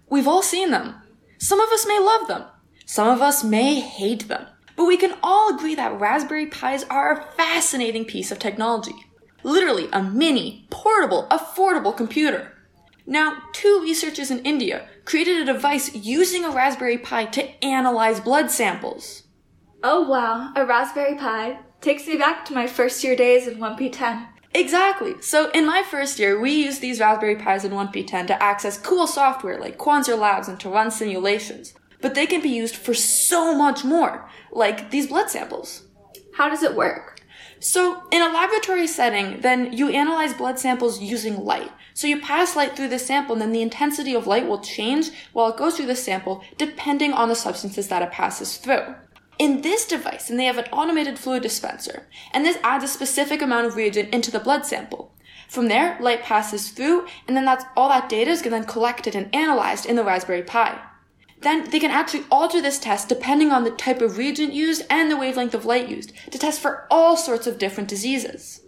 We've 0.09 0.27
all 0.27 0.43
seen 0.43 0.71
them. 0.71 1.03
Some 1.39 1.61
of 1.61 1.71
us 1.71 1.87
may 1.87 1.99
love 1.99 2.29
them. 2.29 2.45
Some 2.87 3.09
of 3.09 3.21
us 3.21 3.45
may 3.45 3.81
hate 3.81 4.29
them. 4.29 4.47
But 4.75 4.87
we 4.87 4.97
can 4.97 5.19
all 5.23 5.55
agree 5.55 5.75
that 5.75 6.01
Raspberry 6.01 6.47
Pis 6.47 6.85
are 6.89 7.13
a 7.13 7.33
fascinating 7.33 8.07
piece 8.07 8.31
of 8.31 8.39
technology. 8.39 8.95
Literally 9.43 9.89
a 9.93 10.03
mini, 10.03 10.67
portable, 10.71 11.27
affordable 11.31 11.95
computer. 11.95 12.53
Now, 13.07 13.43
two 13.53 13.81
researchers 13.83 14.31
in 14.31 14.41
India 14.41 14.89
created 15.05 15.41
a 15.41 15.53
device 15.53 15.95
using 15.95 16.45
a 16.45 16.51
Raspberry 16.51 16.99
Pi 16.99 17.27
to 17.27 17.65
analyze 17.65 18.19
blood 18.21 18.51
samples. 18.51 19.23
Oh 19.83 20.03
wow, 20.09 20.53
a 20.57 20.67
Raspberry 20.67 21.17
Pi 21.17 21.61
takes 21.81 22.07
me 22.09 22.17
back 22.17 22.45
to 22.47 22.55
my 22.55 22.67
first 22.67 23.05
year 23.05 23.15
days 23.15 23.47
in 23.47 23.59
1P10. 23.59 24.27
Exactly. 24.55 25.15
So 25.21 25.51
in 25.51 25.67
my 25.67 25.83
first 25.83 26.19
year, 26.19 26.41
we 26.41 26.51
used 26.51 26.81
these 26.81 26.99
Raspberry 26.99 27.37
Pis 27.37 27.65
in 27.65 27.73
1P10 27.73 28.27
to 28.29 28.43
access 28.43 28.79
cool 28.79 29.07
software 29.07 29.61
like 29.61 29.79
Quanser 29.79 30.17
Labs 30.17 30.49
and 30.49 30.59
to 30.61 30.71
run 30.71 30.91
simulations. 30.91 31.75
But 32.01 32.15
they 32.15 32.27
can 32.27 32.41
be 32.41 32.49
used 32.49 32.75
for 32.75 32.95
so 32.95 33.57
much 33.57 33.85
more, 33.85 34.29
like 34.51 34.91
these 34.91 35.07
blood 35.07 35.31
samples. 35.31 35.83
How 36.35 36.49
does 36.49 36.63
it 36.63 36.75
work? 36.75 37.16
So 37.61 38.03
in 38.11 38.23
a 38.23 38.33
laboratory 38.33 38.87
setting, 38.87 39.41
then 39.41 39.73
you 39.73 39.89
analyze 39.89 40.35
blood 40.35 40.59
samples 40.59 41.01
using 41.01 41.45
light. 41.45 41.73
So 41.95 42.07
you 42.07 42.21
pass 42.21 42.57
light 42.57 42.77
through 42.77 42.89
the 42.89 42.99
sample 42.99 43.35
and 43.35 43.43
then 43.43 43.53
the 43.53 43.63
intensity 43.63 44.15
of 44.15 44.27
light 44.27 44.47
will 44.47 44.61
change 44.61 45.11
while 45.33 45.49
it 45.49 45.57
goes 45.57 45.77
through 45.77 45.87
the 45.87 45.97
sample 45.97 46.45
depending 46.59 47.13
on 47.13 47.29
the 47.29 47.35
substances 47.35 47.89
that 47.89 48.03
it 48.03 48.11
passes 48.11 48.59
through. 48.59 48.95
In 49.39 49.61
this 49.63 49.87
device, 49.87 50.31
and 50.31 50.39
they 50.39 50.47
have 50.47 50.57
an 50.57 50.65
automated 50.73 51.19
fluid 51.19 51.43
dispenser, 51.43 52.07
and 52.33 52.45
this 52.45 52.59
adds 52.63 52.85
a 52.85 52.89
specific 52.89 53.43
amount 53.43 53.67
of 53.67 53.77
reagent 53.77 54.15
into 54.15 54.31
the 54.31 54.41
blood 54.41 54.65
sample. 54.65 55.13
From 55.49 55.69
there, 55.69 55.99
light 56.01 56.23
passes 56.23 56.71
through, 56.71 57.07
and 57.29 57.37
then 57.37 57.45
that's 57.45 57.67
all 57.77 57.91
that 57.91 58.09
data 58.09 58.31
is 58.31 58.43
then 58.43 58.65
collected 58.65 59.15
and 59.15 59.35
analyzed 59.35 59.85
in 59.85 59.97
the 59.97 60.05
Raspberry 60.05 60.43
Pi. 60.43 60.81
Then 61.41 61.71
they 61.71 61.79
can 61.79 61.91
actually 61.91 62.25
alter 62.31 62.61
this 62.61 62.79
test 62.79 63.09
depending 63.09 63.51
on 63.51 63.65
the 63.65 63.71
type 63.71 64.01
of 64.01 64.19
reagent 64.19 64.53
used 64.53 64.85
and 64.89 65.11
the 65.11 65.17
wavelength 65.17 65.55
of 65.55 65.65
light 65.65 65.89
used 65.89 66.13
to 66.31 66.39
test 66.39 66.61
for 66.61 66.87
all 66.91 67.17
sorts 67.17 67.47
of 67.47 67.59
different 67.59 67.89
diseases. 67.89 68.63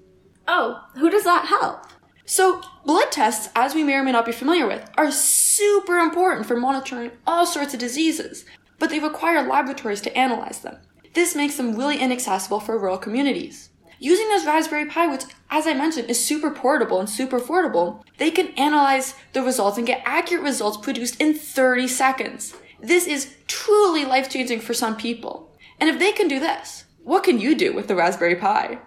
Oh, 0.47 0.85
who 0.95 1.11
does 1.11 1.25
that 1.25 1.47
help? 1.47 1.87
So, 2.25 2.61
blood 2.85 3.11
tests, 3.11 3.49
as 3.57 3.75
we 3.75 3.83
may 3.85 3.95
or 3.95 4.03
may 4.03 4.13
not 4.13 4.27
be 4.27 4.33
familiar 4.33 4.67
with, 4.67 4.89
are 4.99 5.11
super 5.11 5.99
important 5.99 6.47
for 6.47 6.57
monitoring 6.57 7.13
all 7.27 7.47
sorts 7.47 7.73
of 7.73 7.81
diseases, 7.81 8.45
but 8.79 8.91
they 8.91 8.99
require 8.99 9.49
laboratories 9.49 10.03
to 10.03 10.17
analyze 10.17 10.61
them. 10.61 10.77
This 11.15 11.35
makes 11.35 11.57
them 11.57 11.75
really 11.75 11.99
inaccessible 11.99 12.61
for 12.61 12.79
rural 12.79 12.99
communities. 12.99 13.71
Using 14.01 14.29
this 14.29 14.47
Raspberry 14.47 14.87
Pi, 14.87 15.09
which, 15.09 15.25
as 15.51 15.67
I 15.67 15.75
mentioned, 15.75 16.09
is 16.09 16.25
super 16.25 16.51
portable 16.51 17.01
and 17.01 17.11
super 17.11 17.41
affordable, 17.41 18.03
they 18.19 18.31
can 18.31 18.49
analyze 18.57 19.15
the 19.33 19.43
results 19.43 19.77
and 19.77 19.87
get 19.87 20.03
accurate 20.05 20.45
results 20.45 20.77
produced 20.77 21.21
in 21.21 21.35
30 21.35 21.89
seconds. 21.89 22.55
This 22.81 23.07
is 23.09 23.35
truly 23.49 24.05
life 24.05 24.31
changing 24.31 24.61
for 24.61 24.73
some 24.73 24.97
people. 24.97 25.57
And 25.81 25.91
if 25.91 25.99
they 25.99 26.13
can 26.13 26.29
do 26.29 26.39
this, 26.39 26.85
what 27.03 27.25
can 27.25 27.41
you 27.41 27.57
do 27.57 27.73
with 27.73 27.89
the 27.89 27.97
Raspberry 27.97 28.37
Pi? 28.37 28.79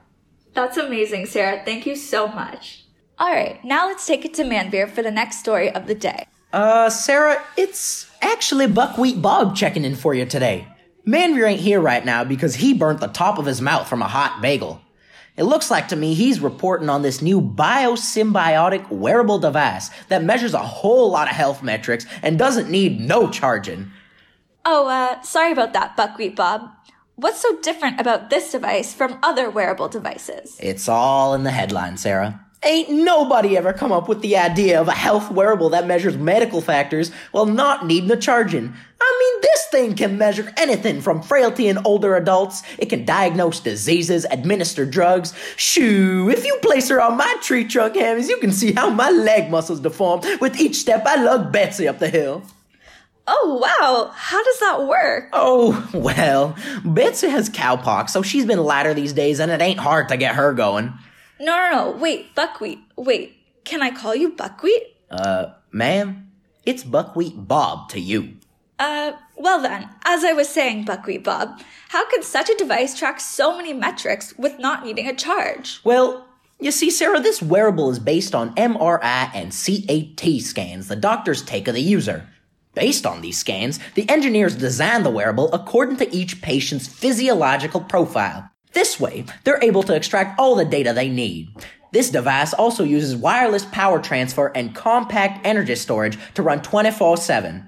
That's 0.54 0.78
amazing, 0.78 1.26
Sarah. 1.26 1.62
Thank 1.66 1.86
you 1.86 1.96
so 1.96 2.28
much. 2.28 2.86
All 3.20 3.32
right, 3.32 3.64
now 3.66 3.88
let's 3.88 4.08
take 4.08 4.26
it 4.26 4.34
to 4.36 4.44
Manveer 4.44 4.90
for 4.90 5.04
the 5.04 5.12
next 5.12 5.40
story 5.40 5.70
of 5.70 5.88
the 5.88 5.96
day. 5.96 6.26
Uh, 6.54 6.90
Sarah, 6.90 7.42
it's 7.58 8.10
actually 8.22 8.68
Buckwheat 8.68 9.22
Bob 9.22 9.56
checking 9.56 9.86
in 9.86 9.96
for 9.96 10.14
you 10.14 10.26
today. 10.26 10.68
Manveer 11.06 11.50
ain't 11.50 11.62
here 11.62 11.82
right 11.82 12.06
now 12.06 12.24
because 12.24 12.56
he 12.56 12.74
burnt 12.74 13.00
the 13.00 13.08
top 13.08 13.38
of 13.38 13.46
his 13.46 13.62
mouth 13.62 13.88
from 13.88 14.02
a 14.02 14.08
hot 14.08 14.42
bagel. 14.42 14.82
It 15.38 15.44
looks 15.44 15.72
like 15.72 15.88
to 15.90 15.96
me 15.96 16.14
he's 16.14 16.40
reporting 16.40 16.90
on 16.90 17.02
this 17.02 17.22
new 17.22 17.42
biosymbiotic 17.42 18.90
wearable 18.90 19.40
device 19.40 19.90
that 20.10 20.24
measures 20.24 20.54
a 20.54 20.60
whole 20.60 21.10
lot 21.10 21.30
of 21.30 21.36
health 21.36 21.64
metrics 21.64 22.06
and 22.22 22.38
doesn't 22.38 22.70
need 22.70 23.00
no 23.00 23.30
charging. 23.30 23.92
Oh, 24.66 24.88
uh, 24.88 25.22
sorry 25.22 25.52
about 25.52 25.74
that, 25.74 25.96
Buckwheat 25.96 26.36
Bob. 26.36 26.70
What's 27.16 27.42
so 27.42 27.58
different 27.62 28.00
about 28.00 28.30
this 28.30 28.52
device 28.52 28.94
from 28.94 29.20
other 29.22 29.50
wearable 29.50 29.90
devices? 29.90 30.58
It's 30.60 30.90
all 30.90 31.34
in 31.34 31.44
the 31.44 31.52
headline, 31.52 31.98
Sarah. 31.98 32.46
Ain't 32.64 32.92
nobody 32.92 33.58
ever 33.58 33.74
come 33.74 33.92
up 33.92 34.08
with 34.08 34.22
the 34.22 34.38
idea 34.38 34.80
of 34.80 34.88
a 34.88 34.92
health 34.92 35.32
wearable 35.32 35.70
that 35.70 35.88
measures 35.88 36.16
medical 36.16 36.62
factors 36.62 37.12
while 37.32 37.48
not 37.48 37.88
needing 37.88 38.12
a 38.12 38.16
charging. 38.16 38.72
I 39.02 39.18
mean, 39.20 39.42
this 39.42 39.66
thing 39.72 39.96
can 39.96 40.20
measure 40.20 40.54
anything 40.58 41.02
from 41.02 41.24
frailty 41.24 41.68
in 41.68 41.80
older 41.86 42.16
adults. 42.16 42.62
It 42.78 42.90
can 42.90 43.04
diagnose 43.04 43.62
diseases, 43.62 44.28
administer 44.30 44.86
drugs. 44.86 45.34
Shoo, 45.56 46.30
if 46.30 46.46
you 46.46 46.56
place 46.62 46.90
her 46.90 47.02
on 47.02 47.18
my 47.18 47.36
tree 47.42 47.66
trunk 47.66 47.96
hammies, 47.96 48.30
you 48.30 48.38
can 48.38 48.52
see 48.52 48.74
how 48.74 48.92
my 48.92 49.10
leg 49.10 49.50
muscles 49.50 49.80
deform 49.80 50.22
with 50.40 50.60
each 50.62 50.76
step 50.76 51.02
I 51.08 51.16
lug 51.16 51.52
Betsy 51.52 51.88
up 51.88 51.98
the 51.98 52.10
hill. 52.10 52.44
Oh, 53.26 53.58
wow. 53.60 54.12
How 54.14 54.44
does 54.44 54.60
that 54.60 54.88
work? 54.88 55.30
Oh, 55.34 55.90
well, 55.96 56.56
Betsy 56.86 57.30
has 57.30 57.50
cowpox, 57.50 58.12
so 58.12 58.22
she's 58.22 58.46
been 58.46 58.60
lighter 58.60 58.94
these 58.94 59.14
days 59.14 59.40
and 59.40 59.52
it 59.52 59.62
ain't 59.62 59.80
hard 59.80 60.10
to 60.10 60.18
get 60.18 60.36
her 60.36 60.54
going. 60.54 60.94
No, 61.42 61.58
no, 61.58 61.72
no. 61.72 61.98
Wait, 61.98 62.36
Buckwheat. 62.36 62.80
Wait, 62.96 63.36
can 63.64 63.82
I 63.82 63.90
call 63.90 64.16
you 64.16 64.30
Buckwheat? 64.30 64.96
Uh, 65.10 65.54
ma'am, 65.72 66.32
it's 66.66 66.84
Buckwheat 66.84 67.48
Bob 67.48 67.90
to 67.90 68.00
you. 68.00 68.38
Uh, 68.78 69.14
well 69.36 69.60
then, 69.60 69.90
as 70.06 70.24
I 70.24 70.34
was 70.34 70.48
saying, 70.48 70.86
Buckwheat 70.86 71.24
Bob, 71.24 71.60
how 71.90 72.08
can 72.10 72.22
such 72.22 72.50
a 72.50 72.56
device 72.56 72.98
track 72.98 73.20
so 73.20 73.58
many 73.58 73.74
metrics 73.74 74.38
with 74.38 74.60
not 74.60 74.86
needing 74.86 75.08
a 75.08 75.16
charge? 75.16 75.80
Well, 75.84 76.28
you 76.60 76.72
see, 76.72 76.92
Sarah, 76.92 77.20
this 77.20 77.42
wearable 77.42 77.90
is 77.90 77.98
based 77.98 78.36
on 78.36 78.54
MRI 78.54 79.32
and 79.34 79.52
CAT 79.52 80.42
scans 80.42 80.88
the 80.88 80.96
doctors 80.96 81.42
take 81.42 81.68
of 81.68 81.74
the 81.74 81.82
user. 81.82 82.28
Based 82.76 83.06
on 83.06 83.22
these 83.22 83.40
scans, 83.40 83.80
the 83.96 84.08
engineers 84.10 84.56
designed 84.56 85.06
the 85.06 85.10
wearable 85.10 85.52
according 85.54 85.98
to 85.98 86.16
each 86.16 86.42
patient's 86.42 86.88
physiological 86.88 87.82
profile. 87.82 88.52
This 88.74 89.00
way, 89.00 89.26
they're 89.44 89.64
able 89.64 89.84
to 89.84 89.96
extract 89.96 90.40
all 90.40 90.56
the 90.56 90.66
data 90.66 90.94
they 90.94 91.10
need. 91.10 91.50
This 91.92 92.10
device 92.10 92.54
also 92.54 92.84
uses 92.84 93.16
wireless 93.16 93.66
power 93.66 94.00
transfer 94.00 94.48
and 94.56 94.74
compact 94.74 95.46
energy 95.46 95.76
storage 95.76 96.18
to 96.36 96.42
run 96.42 96.62
24 96.62 97.18
7. 97.18 97.68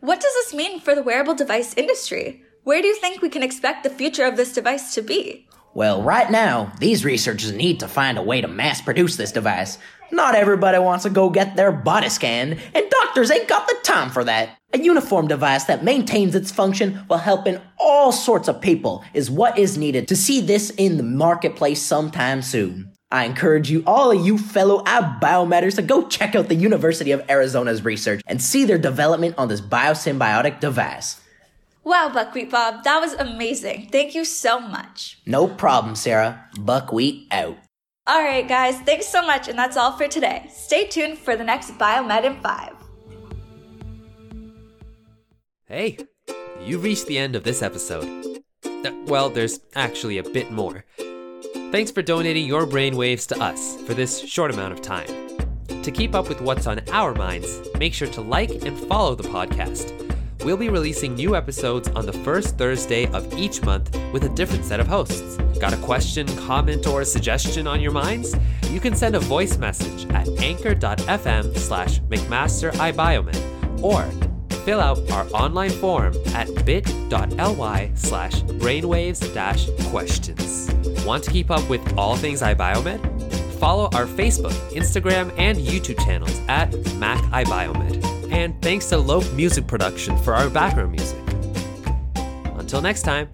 What 0.00 0.20
does 0.20 0.32
this 0.32 0.54
mean 0.54 0.80
for 0.80 0.94
the 0.94 1.02
wearable 1.02 1.34
device 1.34 1.74
industry? 1.74 2.42
Where 2.64 2.80
do 2.80 2.88
you 2.88 2.96
think 2.96 3.20
we 3.20 3.28
can 3.28 3.42
expect 3.42 3.84
the 3.84 3.90
future 3.90 4.24
of 4.24 4.36
this 4.36 4.52
device 4.52 4.94
to 4.94 5.02
be? 5.02 5.46
Well, 5.74 6.02
right 6.02 6.30
now, 6.30 6.72
these 6.80 7.04
researchers 7.04 7.52
need 7.52 7.80
to 7.80 7.88
find 7.88 8.18
a 8.18 8.22
way 8.22 8.40
to 8.40 8.48
mass 8.48 8.80
produce 8.80 9.16
this 9.16 9.30
device. 9.30 9.78
Not 10.12 10.34
everybody 10.34 10.78
wants 10.78 11.04
to 11.04 11.10
go 11.10 11.30
get 11.30 11.56
their 11.56 11.72
body 11.72 12.08
scanned, 12.08 12.58
and 12.74 12.90
doctors 12.90 13.30
ain't 13.30 13.48
got 13.48 13.66
the 13.68 13.76
time 13.82 14.10
for 14.10 14.24
that. 14.24 14.58
A 14.72 14.78
uniform 14.78 15.28
device 15.28 15.64
that 15.64 15.84
maintains 15.84 16.34
its 16.34 16.50
function 16.50 16.94
while 17.06 17.18
helping 17.18 17.60
all 17.78 18.12
sorts 18.12 18.48
of 18.48 18.60
people 18.60 19.04
is 19.14 19.30
what 19.30 19.58
is 19.58 19.78
needed 19.78 20.08
to 20.08 20.16
see 20.16 20.40
this 20.40 20.70
in 20.70 20.96
the 20.96 21.02
marketplace 21.02 21.82
sometime 21.82 22.42
soon. 22.42 22.92
I 23.12 23.24
encourage 23.24 23.70
you, 23.70 23.82
all 23.86 24.12
of 24.12 24.24
you 24.24 24.38
fellow 24.38 24.84
biomatters, 24.84 25.74
to 25.76 25.82
go 25.82 26.06
check 26.06 26.36
out 26.36 26.48
the 26.48 26.54
University 26.54 27.10
of 27.10 27.28
Arizona's 27.28 27.84
research 27.84 28.22
and 28.26 28.40
see 28.40 28.64
their 28.64 28.78
development 28.78 29.34
on 29.36 29.48
this 29.48 29.60
biosymbiotic 29.60 30.60
device. 30.60 31.20
Wow, 31.82 32.10
Buckwheat 32.12 32.50
Bob, 32.50 32.84
that 32.84 33.00
was 33.00 33.14
amazing. 33.14 33.88
Thank 33.90 34.14
you 34.14 34.24
so 34.24 34.60
much. 34.60 35.18
No 35.26 35.48
problem, 35.48 35.96
Sarah. 35.96 36.44
Buckwheat 36.60 37.26
out. 37.32 37.56
All 38.10 38.24
right, 38.24 38.48
guys, 38.48 38.76
thanks 38.80 39.06
so 39.06 39.24
much, 39.24 39.46
and 39.46 39.56
that's 39.56 39.76
all 39.76 39.92
for 39.92 40.08
today. 40.08 40.50
Stay 40.52 40.84
tuned 40.84 41.16
for 41.16 41.36
the 41.36 41.44
next 41.44 41.78
Biomed 41.78 42.24
in 42.24 42.40
5. 42.40 42.72
Hey, 45.66 45.96
you've 46.60 46.82
reached 46.82 47.06
the 47.06 47.16
end 47.16 47.36
of 47.36 47.44
this 47.44 47.62
episode. 47.62 48.42
Uh, 48.64 48.90
well, 49.06 49.30
there's 49.30 49.60
actually 49.76 50.18
a 50.18 50.24
bit 50.24 50.50
more. 50.50 50.84
Thanks 51.70 51.92
for 51.92 52.02
donating 52.02 52.48
your 52.48 52.66
brainwaves 52.66 53.28
to 53.28 53.40
us 53.40 53.80
for 53.82 53.94
this 53.94 54.18
short 54.18 54.50
amount 54.50 54.72
of 54.72 54.82
time. 54.82 55.06
To 55.80 55.92
keep 55.92 56.16
up 56.16 56.28
with 56.28 56.40
what's 56.40 56.66
on 56.66 56.80
our 56.90 57.14
minds, 57.14 57.60
make 57.78 57.94
sure 57.94 58.08
to 58.08 58.22
like 58.22 58.50
and 58.64 58.76
follow 58.76 59.14
the 59.14 59.28
podcast. 59.28 59.94
We'll 60.44 60.56
be 60.56 60.68
releasing 60.68 61.14
new 61.14 61.36
episodes 61.36 61.86
on 61.90 62.06
the 62.06 62.12
first 62.12 62.58
Thursday 62.58 63.06
of 63.12 63.32
each 63.38 63.62
month 63.62 63.96
with 64.12 64.24
a 64.24 64.30
different 64.30 64.64
set 64.64 64.80
of 64.80 64.88
hosts. 64.88 65.38
Got 65.60 65.74
a 65.74 65.76
question, 65.76 66.26
comment, 66.38 66.86
or 66.86 67.04
suggestion 67.04 67.66
on 67.66 67.80
your 67.82 67.92
minds? 67.92 68.34
You 68.70 68.80
can 68.80 68.96
send 68.96 69.14
a 69.14 69.20
voice 69.20 69.58
message 69.58 70.10
at 70.10 70.26
anchor.fm 70.40 71.56
slash 71.58 72.00
McMasterIBiomed 72.00 73.82
or 73.82 74.04
fill 74.64 74.80
out 74.80 74.98
our 75.10 75.26
online 75.34 75.70
form 75.70 76.14
at 76.28 76.64
bit.ly 76.64 77.92
slash 77.94 78.42
brainwaves 78.42 79.34
dash 79.34 79.68
questions. 79.90 80.70
Want 81.04 81.24
to 81.24 81.30
keep 81.30 81.50
up 81.50 81.68
with 81.68 81.96
all 81.98 82.16
things 82.16 82.40
iBiomed? 82.40 83.00
Follow 83.58 83.90
our 83.92 84.06
Facebook, 84.06 84.54
Instagram, 84.72 85.30
and 85.36 85.58
YouTube 85.58 86.02
channels 86.04 86.40
at 86.48 86.72
Mac 86.94 87.20
iBiomed. 87.24 88.32
And 88.32 88.60
thanks 88.62 88.86
to 88.86 88.96
Lope 88.96 89.30
Music 89.34 89.66
Production 89.66 90.16
for 90.18 90.34
our 90.34 90.48
background 90.48 90.92
music. 90.92 91.18
Until 92.56 92.80
next 92.80 93.02
time. 93.02 93.28